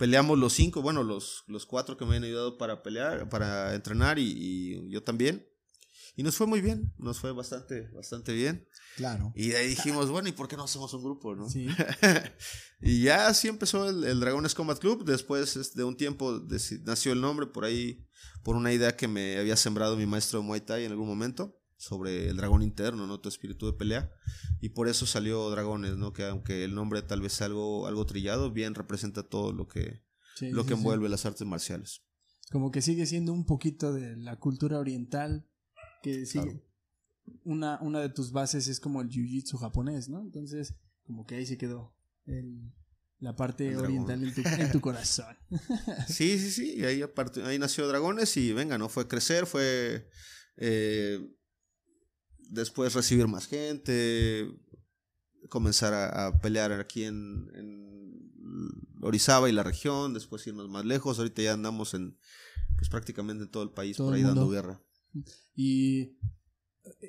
[0.00, 4.18] peleamos los cinco, bueno, los, los cuatro que me habían ayudado para pelear, para entrenar
[4.18, 5.46] y, y yo también.
[6.16, 8.66] Y nos fue muy bien, nos fue bastante, bastante bien.
[8.96, 9.30] Claro.
[9.36, 11.50] Y de ahí dijimos, bueno, ¿y por qué no hacemos un grupo, no?
[11.50, 11.68] Sí.
[12.80, 15.04] y ya así empezó el, el Dragones Combat Club.
[15.04, 16.42] Después este, de un tiempo
[16.86, 18.08] nació el nombre por ahí,
[18.42, 21.59] por una idea que me había sembrado mi maestro de Muay Thai en algún momento
[21.80, 23.20] sobre el dragón interno, ¿no?
[23.20, 24.12] Tu espíritu de pelea.
[24.60, 26.12] Y por eso salió Dragones, ¿no?
[26.12, 30.02] Que aunque el nombre tal vez sea algo, algo trillado, bien representa todo lo que,
[30.36, 30.78] Sí, lo sí, que sí.
[30.80, 32.02] envuelve las artes marciales.
[32.52, 35.48] Como que sigue siendo un poquito de la cultura oriental.
[36.02, 36.44] Que sigue.
[36.44, 36.64] Claro.
[37.44, 40.20] Una, una de tus bases es como el jiu-jitsu japonés, ¿no?
[40.20, 40.74] Entonces,
[41.06, 41.94] como que ahí se quedó
[42.26, 42.72] el-
[43.20, 45.36] la parte oriental en tu, en tu corazón.
[46.08, 46.74] Sí, sí, sí.
[46.78, 48.88] Y ahí, aparte, ahí nació Dragones y venga, ¿no?
[48.88, 50.08] Fue crecer, fue
[50.56, 51.20] eh,
[52.50, 54.50] después recibir más gente,
[55.48, 57.90] comenzar a, a pelear aquí en, en
[59.00, 61.18] Orizaba y la región, después irnos más lejos.
[61.18, 62.18] Ahorita ya andamos en,
[62.76, 64.82] pues prácticamente en todo el país Todo por ahí dando guerra.
[65.54, 66.16] Y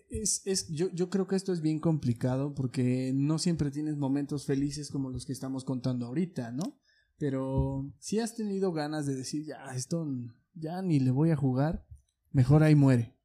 [0.10, 4.46] es, es, yo, yo creo que esto es bien complicado porque no siempre tienes momentos
[4.46, 6.80] felices como los que estamos contando ahorita, ¿no?
[7.18, 10.08] Pero si has tenido ganas de decir, ya, esto
[10.54, 11.86] ya ni le voy a jugar,
[12.32, 13.18] mejor ahí muere.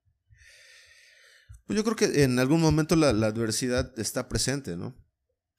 [1.67, 4.97] Pues yo creo que en algún momento la, la adversidad está presente, ¿no?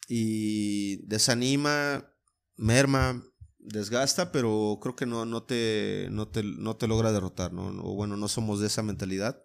[0.07, 2.09] Y desanima,
[2.55, 3.23] merma,
[3.59, 7.67] desgasta, pero creo que no, no, te, no, te, no te logra derrotar, ¿no?
[7.83, 9.41] O bueno, no somos de esa mentalidad.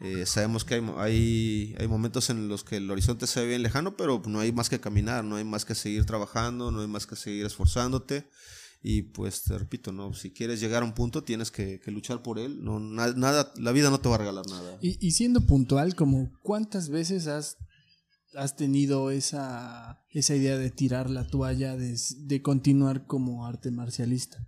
[0.00, 3.62] Eh, sabemos que hay, hay, hay momentos en los que el horizonte se ve bien
[3.62, 6.88] lejano, pero no hay más que caminar, no hay más que seguir trabajando, no hay
[6.88, 8.28] más que seguir esforzándote.
[8.84, 10.12] Y pues te repito, ¿no?
[10.12, 12.64] Si quieres llegar a un punto, tienes que, que luchar por él.
[12.64, 14.78] No, na- nada, la vida no te va a regalar nada.
[14.82, 17.58] Y, y siendo puntual, como cuántas veces has,
[18.34, 24.44] has tenido esa, esa idea de tirar la toalla, de, de continuar como arte marcialista.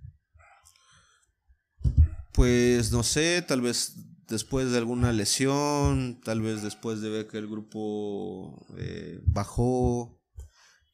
[2.33, 3.95] Pues no sé, tal vez
[4.27, 10.21] después de alguna lesión, tal vez después de ver que el grupo eh, bajó,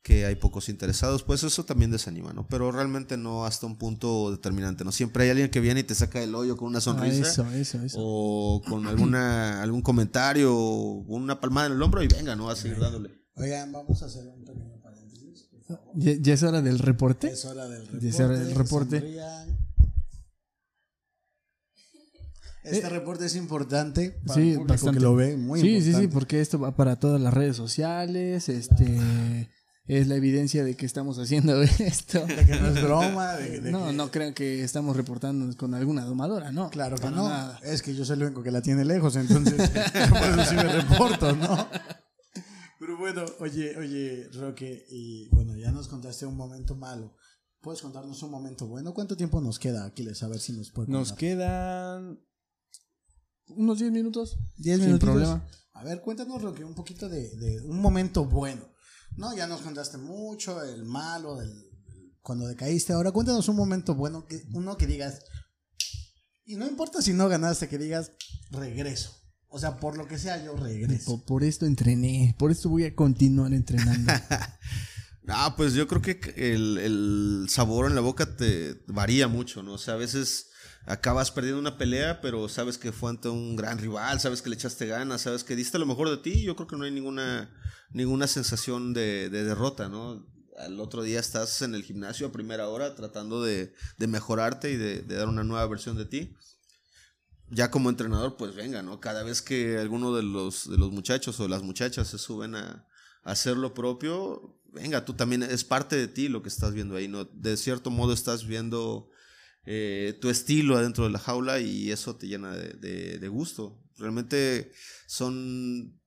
[0.03, 2.47] que hay pocos interesados, pues eso también desanima, ¿no?
[2.49, 4.93] Pero realmente no hasta un punto determinante, ¿no?
[4.93, 7.29] Siempre hay alguien que viene y te saca del hoyo con una Ah, sonrisa.
[7.29, 7.99] eso, eso, eso.
[8.01, 12.49] O con alguna, algún comentario, o una palmada en el hombro y venga, ¿no?
[12.49, 13.11] A seguir dándole.
[13.35, 15.49] Oigan, vamos a hacer un pequeño paréntesis.
[15.67, 17.29] por ¿Ya, ya es hora del reporte?
[17.31, 18.09] Es hora del Ya reporte.
[18.09, 19.01] es hora del reporte.
[19.01, 19.59] sonrían.
[22.63, 24.99] Este reporte es importante para Sí, el público bastante.
[24.99, 28.49] que lo ve, muy sí, sí, sí, porque esto va para todas las redes sociales,
[28.51, 29.49] este
[29.99, 32.25] es la evidencia de que estamos haciendo esto.
[32.27, 35.75] De que no es broma, de, de No, que- no crean que estamos reportándonos con
[35.75, 36.71] alguna domadora, no.
[36.71, 37.29] Claro que no.
[37.29, 37.59] nada.
[37.63, 40.55] Es que yo soy el único que la tiene lejos, entonces yo por eso sí
[40.57, 41.67] me reporto, ¿no?
[42.79, 47.15] Pero bueno, oye, oye, Roque, y bueno, ya nos contaste un momento malo.
[47.61, 48.95] ¿Puedes contarnos un momento bueno?
[48.95, 50.23] ¿Cuánto tiempo nos queda, Aquiles?
[50.23, 51.19] A ver si nos puede Nos contar.
[51.19, 52.21] quedan
[53.49, 54.39] unos 10 minutos.
[54.57, 55.11] Diez sin minutitos.
[55.15, 55.47] problema.
[55.75, 58.63] A ver, cuéntanos, Roque, un poquito de, de un momento bueno.
[59.17, 61.71] No, ya nos contaste mucho, el malo, el,
[62.23, 62.93] cuando decaíste.
[62.93, 65.21] Ahora cuéntanos un momento bueno, que uno que digas,
[66.45, 68.13] y no importa si no ganaste, que digas,
[68.51, 69.17] regreso.
[69.49, 71.17] O sea, por lo que sea, yo regreso.
[71.19, 74.13] Por, por esto entrené, por esto voy a continuar entrenando.
[75.33, 79.75] Ah, pues yo creo que el, el sabor en la boca te varía mucho, ¿no?
[79.75, 80.50] O sea, a veces
[80.87, 84.57] acabas perdiendo una pelea, pero sabes que fue ante un gran rival, sabes que le
[84.57, 86.43] echaste ganas, sabes que diste lo mejor de ti.
[86.43, 87.55] Yo creo que no hay ninguna,
[87.91, 90.27] ninguna sensación de, de derrota, ¿no?
[90.59, 94.77] Al otro día estás en el gimnasio a primera hora tratando de, de mejorarte y
[94.77, 96.35] de, de dar una nueva versión de ti.
[97.49, 99.01] Ya como entrenador, pues venga, ¿no?
[99.01, 102.87] Cada vez que alguno de los, de los muchachos o las muchachas se suben a,
[103.25, 106.95] a hacer lo propio, venga, tú también es parte de ti lo que estás viendo
[106.97, 107.25] ahí, ¿no?
[107.25, 109.09] De cierto modo estás viendo
[109.67, 113.79] eh, tu estilo adentro de la jaula y eso te llena de, de- gusto.
[113.99, 114.73] Realmente
[115.07, 116.01] son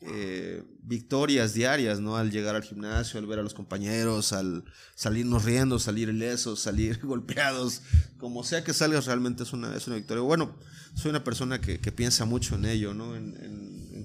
[0.00, 2.16] eh, victorias diarias, ¿no?
[2.16, 7.00] Al llegar al gimnasio, al ver a los compañeros, al salirnos riendo, salir ilesos, salir
[7.04, 7.82] golpeados,
[8.18, 10.22] como sea que salgas, realmente es una, es una victoria.
[10.22, 10.56] Bueno,
[10.94, 13.16] soy una persona que, que piensa mucho en ello, ¿no?
[13.16, 13.36] En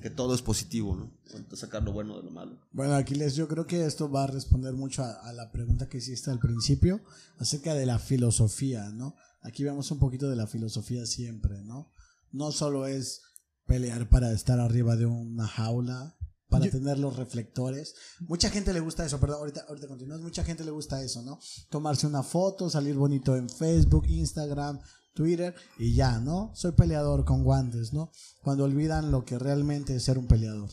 [0.03, 1.11] que todo es positivo, ¿no?
[1.55, 2.59] Sacar lo bueno de lo malo.
[2.73, 5.99] Bueno, Aquiles, yo creo que esto va a responder mucho a, a la pregunta que
[5.99, 6.99] hiciste al principio
[7.39, 9.15] acerca de la filosofía, ¿no?
[9.41, 11.89] Aquí vemos un poquito de la filosofía siempre, ¿no?
[12.33, 13.21] No solo es
[13.65, 16.17] pelear para estar arriba de una jaula,
[16.49, 17.95] para Yo- tener los reflectores.
[18.27, 20.19] Mucha gente le gusta eso, perdón, ahorita, ahorita continúas.
[20.19, 21.39] Mucha gente le gusta eso, ¿no?
[21.69, 24.79] Tomarse una foto, salir bonito en Facebook, Instagram,
[25.13, 26.51] Twitter y ya, ¿no?
[26.55, 28.11] Soy peleador con guantes, ¿no?
[28.41, 30.69] Cuando olvidan lo que realmente es ser un peleador.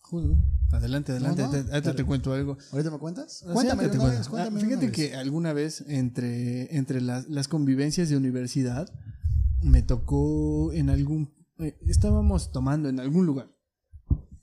[0.00, 0.36] Justo.
[0.72, 1.42] Adelante, adelante.
[1.42, 2.58] No, no, ahorita te cuento algo.
[2.72, 3.44] ¿Ahorita me cuentas?
[3.52, 4.18] Cuéntame te cuento.
[4.18, 8.88] vez, cuéntame Ah, fíjate que alguna vez entre, entre las, las convivencias de universidad
[9.62, 11.34] me tocó en algún...
[11.58, 13.50] eh, estábamos tomando en algún lugar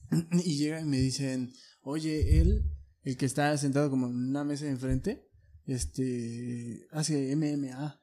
[0.46, 2.70] y llegan y me dicen, oye, él,
[3.04, 5.30] el que está sentado como en una mesa de enfrente,
[5.66, 8.03] este, hace MMA.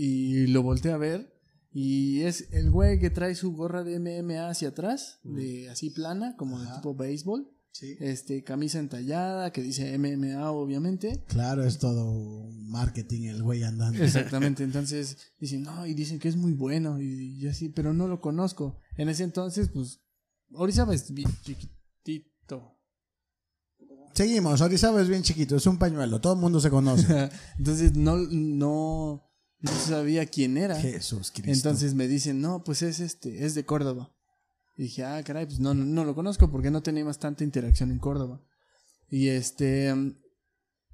[0.00, 1.34] Y lo volteé a ver
[1.72, 6.36] y es el güey que trae su gorra de MMA hacia atrás, de así plana,
[6.36, 6.76] como de Ajá.
[6.76, 7.96] tipo béisbol Sí.
[8.00, 11.24] este, camisa entallada que dice MMA obviamente.
[11.26, 14.02] Claro, es todo marketing el güey andando.
[14.02, 18.06] Exactamente, entonces dicen, no, y dicen que es muy bueno, y yo así, pero no
[18.08, 18.78] lo conozco.
[18.96, 20.00] En ese entonces, pues,
[20.52, 22.78] Orizaba es bien chiquitito.
[24.14, 27.30] Seguimos, Orizaba es bien chiquito, es un pañuelo, todo el mundo se conoce.
[27.58, 29.27] entonces no, no,
[29.60, 30.76] no sabía quién era.
[30.76, 31.50] Jesús Cristo.
[31.50, 34.14] Entonces me dicen, no, pues es este, es de Córdoba.
[34.76, 37.90] Y dije, ah, caray, pues no, no, no lo conozco porque no teníamos tanta interacción
[37.90, 38.40] en Córdoba.
[39.10, 40.16] Y este, mm,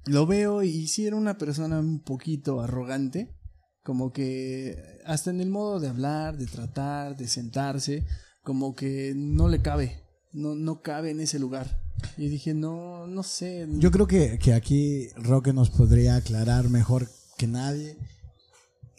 [0.05, 3.35] lo veo y sí era una persona un poquito arrogante,
[3.83, 4.75] como que
[5.05, 8.05] hasta en el modo de hablar, de tratar, de sentarse,
[8.41, 11.81] como que no le cabe, no, no cabe en ese lugar.
[12.17, 13.67] Y dije, no, no sé.
[13.77, 17.97] Yo creo que, que aquí Roque nos podría aclarar mejor que nadie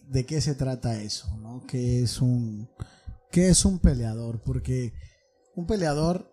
[0.08, 1.64] de qué se trata eso, ¿no?
[1.66, 2.68] ¿Qué es un,
[3.30, 4.42] qué es un peleador?
[4.42, 4.92] Porque
[5.54, 6.32] un peleador,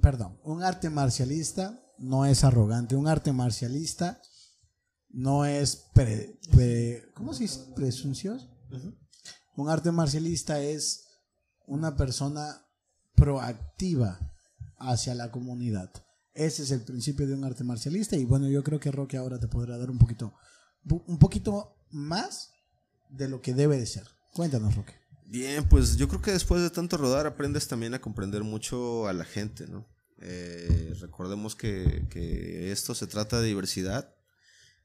[0.00, 4.20] perdón, un arte marcialista no es arrogante, un arte marcialista
[5.08, 7.60] no es, pre- pre- ¿cómo se dice?
[7.74, 8.48] Presuncioso.
[9.56, 11.04] Un arte marcialista es
[11.66, 12.62] una persona
[13.14, 14.18] proactiva
[14.78, 15.90] hacia la comunidad.
[16.34, 19.38] Ese es el principio de un arte marcialista y bueno, yo creo que Roque ahora
[19.40, 20.34] te podrá dar un poquito
[20.84, 22.50] un poquito más
[23.08, 24.06] de lo que debe de ser.
[24.32, 24.94] Cuéntanos, Roque.
[25.26, 29.12] Bien, pues yo creo que después de tanto rodar aprendes también a comprender mucho a
[29.12, 29.86] la gente, ¿no?
[30.20, 34.14] Eh, recordemos que, que esto se trata de diversidad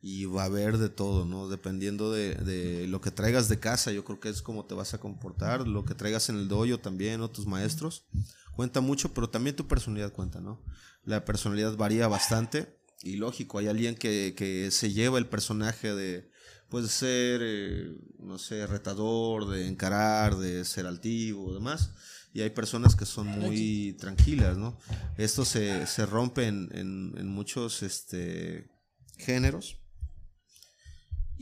[0.01, 1.47] y va a haber de todo, ¿no?
[1.47, 4.95] Dependiendo de, de lo que traigas de casa, yo creo que es como te vas
[4.95, 8.07] a comportar, lo que traigas en el dojo también, o tus maestros,
[8.55, 10.63] cuenta mucho, pero también tu personalidad cuenta, ¿no?
[11.03, 16.30] La personalidad varía bastante y lógico, hay alguien que, que se lleva el personaje de,
[16.71, 21.91] puede ser, eh, no sé, retador, de encarar, de ser altivo, demás.
[22.33, 24.79] y hay personas que son muy tranquilas, ¿no?
[25.17, 28.71] Esto se, se rompe en, en, en muchos este,
[29.17, 29.77] géneros.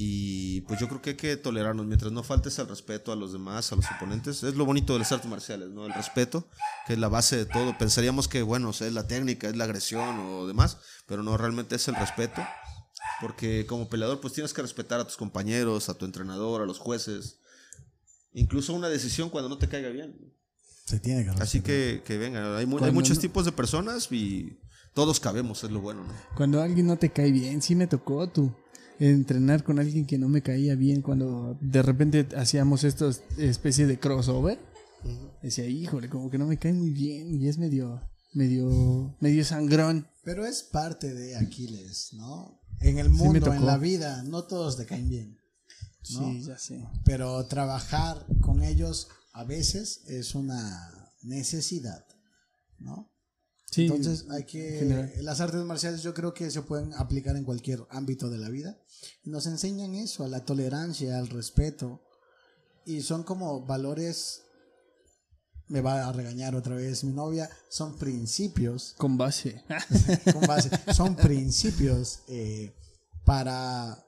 [0.01, 3.33] Y pues yo creo que hay que tolerarnos mientras no faltes al respeto a los
[3.33, 4.43] demás, a los oponentes.
[4.43, 5.85] Es lo bonito de las artes marciales, ¿no?
[5.85, 6.47] El respeto,
[6.87, 7.77] que es la base de todo.
[7.77, 11.87] Pensaríamos que, bueno, es la técnica, es la agresión o demás, pero no, realmente es
[11.89, 12.41] el respeto.
[13.21, 16.79] Porque como peleador, pues tienes que respetar a tus compañeros, a tu entrenador, a los
[16.79, 17.39] jueces.
[18.33, 20.15] Incluso una decisión cuando no te caiga bien.
[20.85, 21.63] Se tiene que Así respetar.
[21.63, 24.59] que, que venga, hay, mu- hay Cuando muchos no- tipos de personas y
[24.93, 26.13] todos cabemos, es lo bueno, ¿no?
[26.35, 28.53] Cuando alguien no te cae bien, sí me tocó tú
[28.99, 33.99] entrenar con alguien que no me caía bien cuando de repente hacíamos estos especie de
[33.99, 34.59] crossover.
[35.41, 38.01] Decía, híjole, como que no me cae muy bien y es medio,
[38.33, 40.07] medio, medio sangrón.
[40.23, 42.58] Pero es parte de Aquiles, ¿no?
[42.81, 43.53] En el mundo, tocó.
[43.53, 45.39] en la vida, no todos te caen bien.
[46.11, 46.19] ¿no?
[46.19, 46.87] Sí, ya sé.
[47.03, 52.05] Pero trabajar con ellos a veces es una necesidad,
[52.79, 53.11] ¿no?
[53.71, 54.79] Sí, Entonces hay que...
[54.79, 55.13] general.
[55.21, 58.79] Las artes marciales yo creo que se pueden aplicar en cualquier ámbito de la vida.
[59.23, 62.01] Nos enseñan eso, a la tolerancia, al respeto.
[62.85, 64.43] Y son como valores...
[65.69, 67.49] Me va a regañar otra vez mi novia.
[67.69, 69.63] Son principios con base.
[70.33, 70.69] con base.
[70.93, 72.75] Son principios eh,
[73.23, 74.03] para,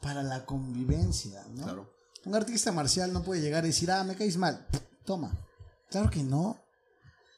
[0.00, 1.64] para la convivencia, ¿no?
[1.64, 1.94] Claro.
[2.24, 4.66] Un artista marcial no puede llegar y decir, ah, me caes mal.
[5.04, 5.38] Toma.
[5.90, 6.58] Claro que no.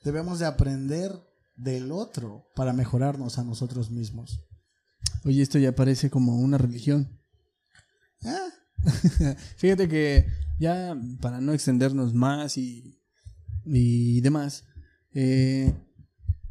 [0.05, 1.13] Debemos de aprender
[1.57, 4.41] del otro para mejorarnos a nosotros mismos.
[5.25, 7.21] Oye, esto ya parece como una religión.
[8.25, 8.49] Ah,
[9.57, 10.27] Fíjate que
[10.59, 13.01] ya para no extendernos más y,
[13.65, 14.65] y demás,
[15.13, 15.73] eh,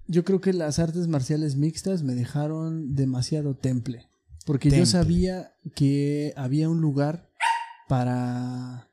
[0.07, 4.07] yo creo que las artes marciales mixtas me dejaron demasiado temple.
[4.45, 7.31] Porque yo sabía que había un lugar
[7.87, 8.91] para,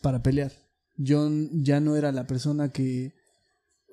[0.00, 0.52] para pelear.
[0.96, 3.14] Yo ya no era la persona que,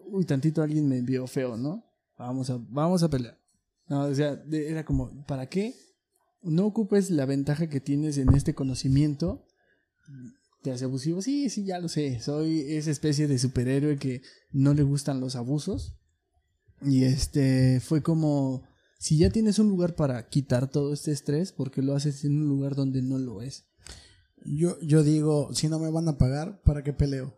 [0.08, 1.84] uy, tantito alguien me vio feo, ¿no?
[2.18, 3.38] Vamos a, vamos a pelear.
[3.88, 5.76] No, o sea, era como, ¿para qué?
[6.41, 9.46] No ocupes la ventaja que tienes en este conocimiento.
[10.65, 11.21] ¿Te hace abusivo?
[11.21, 12.19] Sí, sí, ya lo sé.
[12.21, 15.93] Soy esa especie de superhéroe que no le gustan los abusos.
[16.82, 18.63] Y este fue como,
[18.97, 22.41] si ya tienes un lugar para quitar todo este estrés, ¿por qué lo haces en
[22.41, 23.67] un lugar donde no lo es?
[24.43, 27.38] yo, yo digo, si no me van a pagar, ¿para qué peleo?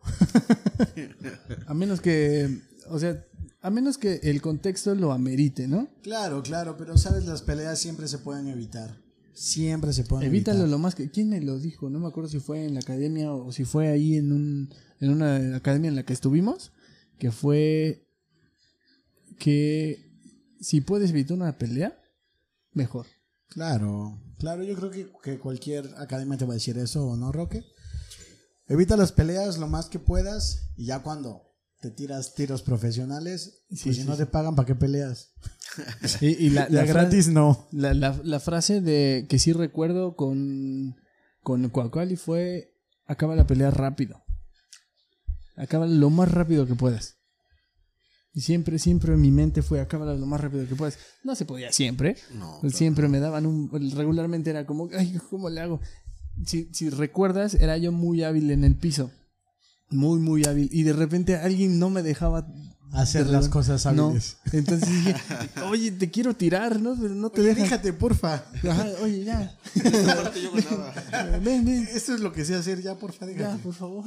[1.67, 3.25] A menos que, o sea,
[3.61, 5.89] a menos que el contexto lo amerite, ¿no?
[6.01, 9.01] Claro, claro, pero sabes, las peleas siempre se pueden evitar.
[9.37, 10.69] Siempre se pueden Evítalo evitar.
[10.71, 11.11] lo más que...
[11.11, 11.89] ¿Quién me lo dijo?
[11.91, 15.09] No me acuerdo si fue en la academia o si fue ahí en, un, en
[15.11, 16.71] una academia en la que estuvimos,
[17.19, 18.07] que fue
[19.37, 20.11] que
[20.59, 21.99] si puedes evitar una pelea,
[22.71, 23.05] mejor.
[23.49, 27.31] Claro, claro, yo creo que, que cualquier academia te va a decir eso, ¿o no,
[27.31, 27.63] Roque?
[28.67, 31.43] Evita las peleas lo más que puedas y ya cuando
[31.79, 35.29] te tiras tiros profesionales, Sí, pues si sí, no te pagan, ¿para qué peleas?
[36.21, 37.67] Y, y la, La gratis no.
[37.71, 40.95] la, la- la frase de que sí recuerdo con,
[41.43, 42.73] con Cuacuali fue
[43.05, 44.21] acaba la pelea rápido.
[45.55, 47.15] Acaba lo más rápido que puedas.
[48.33, 50.99] Y siempre, siempre en mi mente fue acábala lo más rápido que puedas.
[51.23, 52.15] No se podía siempre.
[52.35, 52.77] No, Pues claro.
[52.77, 53.71] Siempre me daban un.
[53.95, 55.79] Regularmente era como, ay, ¿cómo le hago?
[56.45, 59.09] Si, si recuerdas, era yo muy hábil en el piso.
[59.89, 60.69] Muy, muy hábil.
[60.71, 62.47] Y de repente alguien no me dejaba.
[62.93, 64.07] Hacer de las cosas No.
[64.07, 64.37] hábiles.
[64.53, 65.15] Entonces dije,
[65.69, 66.95] oye, te quiero tirar, ¿no?
[66.99, 67.63] Pero no te Oye, dejan.
[67.65, 68.45] déjate, porfa.
[68.63, 69.57] Ajá, oye, ya.
[71.43, 71.87] Ven, ven.
[71.93, 73.59] Esto es lo que sé hacer, ya, porfa, Ya, déjate.
[73.63, 74.05] por favor.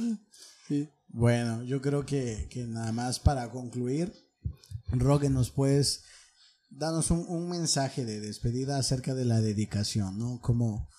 [0.67, 0.89] Sí.
[1.09, 4.11] Bueno, yo creo que, que nada más para concluir,
[4.91, 6.03] Roque, nos puedes
[6.69, 10.39] darnos un, un mensaje de despedida acerca de la dedicación, ¿no?
[10.41, 10.89] Cómo,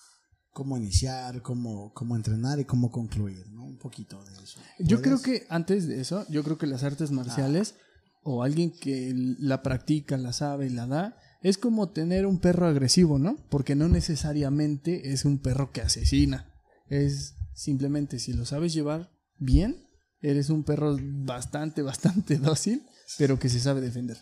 [0.53, 3.65] cómo iniciar, cómo, cómo entrenar y cómo concluir, ¿no?
[3.65, 4.59] Un poquito de eso.
[4.79, 7.75] Yo creo que antes de eso, yo creo que las artes marciales
[8.21, 12.67] o alguien que la practica, la sabe y la da, es como tener un perro
[12.67, 13.35] agresivo, ¿no?
[13.49, 16.53] Porque no necesariamente es un perro que asesina.
[16.87, 19.87] Es simplemente si lo sabes llevar bien,
[20.21, 22.83] eres un perro bastante, bastante dócil,
[23.17, 24.17] pero que se sabe defender.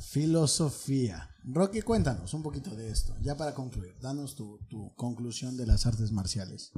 [0.00, 1.33] Filosofía.
[1.46, 3.94] Roque, cuéntanos un poquito de esto, ya para concluir.
[4.00, 6.72] Danos tu, tu conclusión de las artes marciales.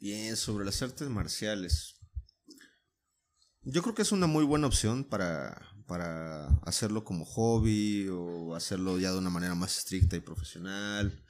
[0.00, 1.96] Bien, sobre las artes marciales.
[3.62, 8.98] Yo creo que es una muy buena opción para, para hacerlo como hobby o hacerlo
[8.98, 11.24] ya de una manera más estricta y profesional.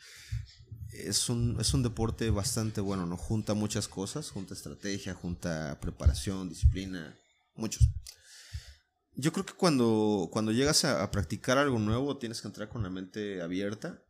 [0.92, 3.16] Es un, es un deporte bastante bueno, ¿no?
[3.16, 7.18] Junta muchas cosas, junta estrategia, junta preparación, disciplina,
[7.56, 7.88] muchos.
[9.20, 12.82] Yo creo que cuando, cuando llegas a, a practicar algo nuevo tienes que entrar con
[12.84, 14.02] la mente abierta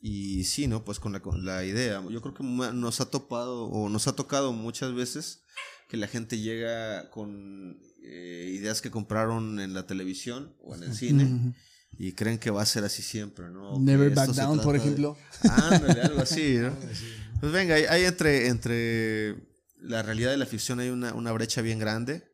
[0.00, 0.84] Y sí, ¿no?
[0.84, 2.04] Pues con la, con la idea.
[2.10, 5.42] Yo creo que nos ha topado o nos ha tocado muchas veces
[5.88, 10.94] que la gente llega con eh, ideas que compraron en la televisión o en el
[10.94, 11.54] cine
[11.96, 13.78] y creen que va a ser así siempre, ¿no?
[13.80, 15.16] Never Back Down, por trata de- ejemplo.
[15.42, 16.72] Ándale, algo así, ¿no?
[17.40, 19.36] Pues venga, hay, hay entre, entre
[19.80, 22.27] la realidad y la ficción hay una, una brecha bien grande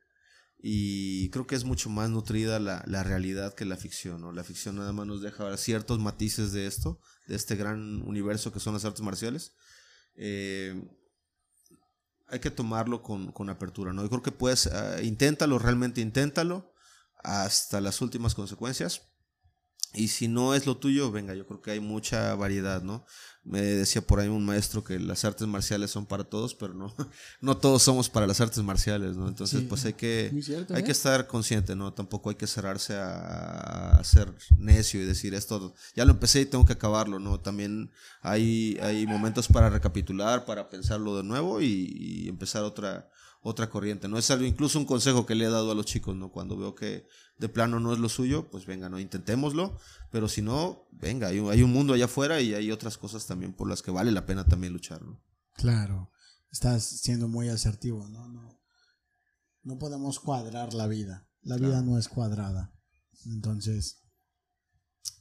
[0.59, 4.33] y creo que es mucho más nutrida la, la realidad que la ficción, ¿no?
[4.33, 8.53] La ficción nada más nos deja ver ciertos matices de esto, de este gran universo
[8.53, 9.53] que son las artes marciales.
[10.17, 10.75] Eh,
[12.29, 14.03] hay que tomarlo con, con apertura, ¿no?
[14.03, 16.73] Yo creo que puedes, ah, inténtalo, realmente inténtalo
[17.23, 19.03] hasta las últimas consecuencias.
[19.95, 23.07] Y si no es lo tuyo, venga, yo creo que hay mucha variedad, ¿no?
[23.45, 26.95] Me decía por ahí un maestro que las artes marciales son para todos, pero no,
[27.41, 29.29] no todos somos para las artes marciales, ¿no?
[29.29, 30.85] Entonces, Sí, pues hay que, cierto, hay ¿eh?
[30.85, 31.93] que estar consciente, ¿no?
[31.93, 36.47] Tampoco hay que cerrarse a, a ser necio y decir esto, ya lo empecé y
[36.47, 37.39] tengo que acabarlo, ¿no?
[37.39, 37.91] También
[38.23, 43.11] hay, hay momentos para recapitular, para pensarlo de nuevo y, y empezar otra,
[43.43, 44.17] otra corriente, ¿no?
[44.17, 46.33] Es algo, incluso un consejo que le he dado a los chicos, ¿no?
[46.33, 47.07] Cuando veo que
[47.39, 48.99] de plano no es lo suyo, pues venga, ¿no?
[49.01, 49.77] Intentémoslo,
[50.11, 53.27] pero si no, venga, hay, un- hay un mundo allá afuera y hay otras cosas
[53.27, 55.21] también por las que vale la pena también luchar, ¿no?
[55.55, 56.11] Claro,
[56.51, 58.29] estás siendo muy asertivo, ¿no?
[58.29, 58.61] No,
[59.63, 61.29] no podemos cuadrar la vida.
[61.43, 62.73] La vida no es cuadrada.
[63.27, 64.03] Entonces,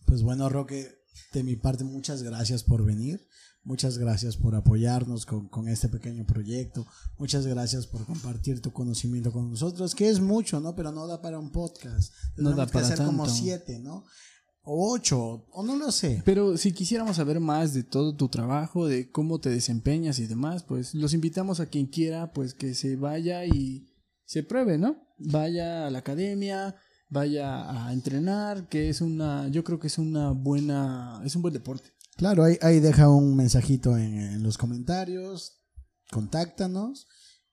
[0.05, 0.95] pues bueno, Roque,
[1.33, 3.27] de mi parte, muchas gracias por venir.
[3.65, 6.85] Muchas gracias por apoyarnos con, con este pequeño proyecto.
[7.17, 10.75] Muchas gracias por compartir tu conocimiento con nosotros, que es mucho, ¿no?
[10.75, 12.13] Pero no da para un podcast.
[12.35, 13.39] No da que para hacer como tanto.
[13.39, 14.03] siete, ¿no?
[14.63, 16.21] O ocho, o no lo sé.
[16.25, 20.63] Pero si quisiéramos saber más de todo tu trabajo, de cómo te desempeñas y demás,
[20.63, 23.89] pues los invitamos a quien quiera, pues que se vaya y
[24.25, 24.97] se pruebe, ¿no?
[25.17, 26.75] Vaya a la academia,
[27.09, 31.53] vaya a entrenar, que es una, yo creo que es una buena, es un buen
[31.53, 31.91] deporte.
[32.17, 35.63] Claro, ahí, ahí deja un mensajito en, en los comentarios,
[36.11, 37.07] contáctanos.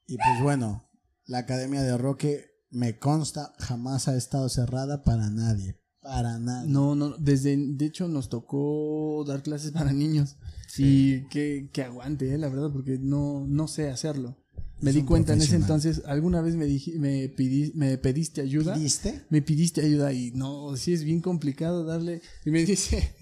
[0.06, 0.88] Y pues bueno,
[1.26, 5.76] la Academia de Roque, me consta, jamás ha estado cerrada para nadie.
[6.02, 6.68] Para nadie.
[6.70, 10.36] No, no, desde, de hecho nos tocó dar clases para niños
[10.78, 14.36] y que, que aguante, eh, la verdad, porque no, no sé hacerlo.
[14.80, 16.64] Me Es di cuenta en ese entonces, alguna vez me,
[16.98, 18.76] me, pidi- me pediste ayuda.
[18.78, 19.26] ¿Viste?
[19.28, 22.22] me pidiste ayuda y no, sí es bien complicado darle.
[22.46, 23.14] Y me dice,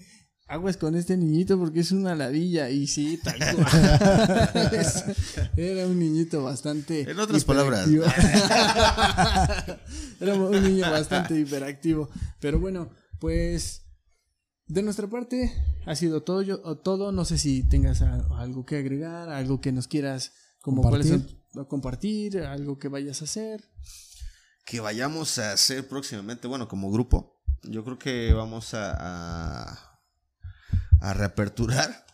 [0.49, 2.69] aguas con este niñito porque es una ladilla.
[2.69, 3.67] Y sí, tal cual.
[5.57, 7.09] Era un niñito bastante.
[7.09, 7.87] En otras palabras.
[10.19, 12.09] Era un niño bastante hiperactivo.
[12.39, 12.89] Pero bueno,
[13.19, 13.83] pues.
[14.67, 15.51] De nuestra parte
[15.87, 16.41] ha sido todo.
[16.43, 17.11] Yo, o todo.
[17.11, 21.37] No sé si tengas algo que agregar, algo que nos quieras como cuáles Compartir.
[21.53, 23.63] son- compartir, algo que vayas a hacer.
[24.65, 28.91] que vayamos a hacer próximamente, bueno, como grupo, yo creo que vamos a,
[29.63, 29.88] a,
[31.01, 32.05] a reaperturar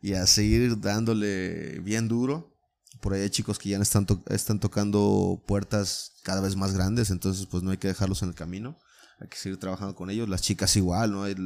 [0.00, 2.56] y a seguir dándole bien duro.
[3.00, 7.10] Por ahí hay chicos que ya están, to- están tocando puertas cada vez más grandes,
[7.10, 8.78] entonces pues no hay que dejarlos en el camino.
[9.20, 10.30] Hay que seguir trabajando con ellos.
[10.30, 11.24] Las chicas igual, ¿no?
[11.24, 11.36] Hay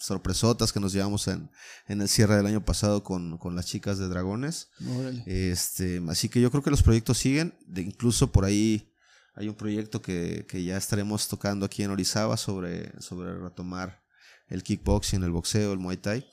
[0.00, 1.48] sorpresotas que nos llevamos en,
[1.86, 4.68] en el cierre del año pasado con, con las chicas de Dragones.
[4.84, 5.22] Órale.
[5.26, 7.56] Este, así que yo creo que los proyectos siguen.
[7.68, 8.92] De, incluso por ahí
[9.36, 14.02] hay un proyecto que, que ya estaremos tocando aquí en Orizaba sobre, sobre retomar
[14.48, 16.26] el kickboxing, el boxeo, el muay thai.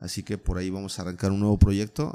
[0.00, 2.14] Así que por ahí vamos a arrancar un nuevo proyecto.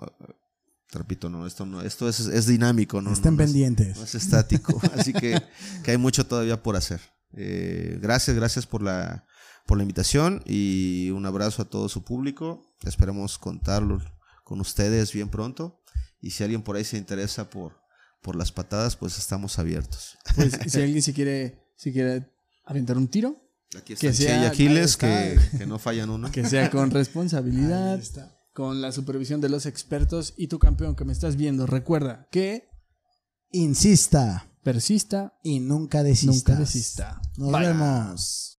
[0.89, 3.97] Te repito, no, esto no, esto es, es dinámico, no, Estén no, no es- pendientes.
[3.97, 4.79] no es estático.
[4.97, 5.41] Así que,
[5.83, 7.01] que hay mucho todavía por hacer.
[7.35, 9.25] Eh, gracias, gracias por la,
[9.65, 12.75] por la invitación y un abrazo a todo su público.
[12.83, 14.01] Esperemos contarlo
[14.43, 15.81] con ustedes bien pronto.
[16.21, 17.81] Y si alguien por ahí se interesa por,
[18.21, 20.17] por las patadas, pues estamos abiertos.
[20.35, 22.31] Pues si alguien se quiere, si quiere
[22.65, 23.42] aventar un tiro,
[23.75, 25.57] Aquí Que están Che sea- y Aquiles, que, está.
[25.57, 26.31] que no fallan uno.
[26.31, 28.37] que sea con responsabilidad, está.
[28.53, 31.65] con la supervisión de los expertos y tu campeón que me estás viendo.
[31.65, 32.69] Recuerda que
[33.51, 36.53] Insista persista, y nunca desista.
[36.53, 37.21] nunca desista.
[37.37, 37.67] Nos Bye.
[37.67, 38.49] vemos.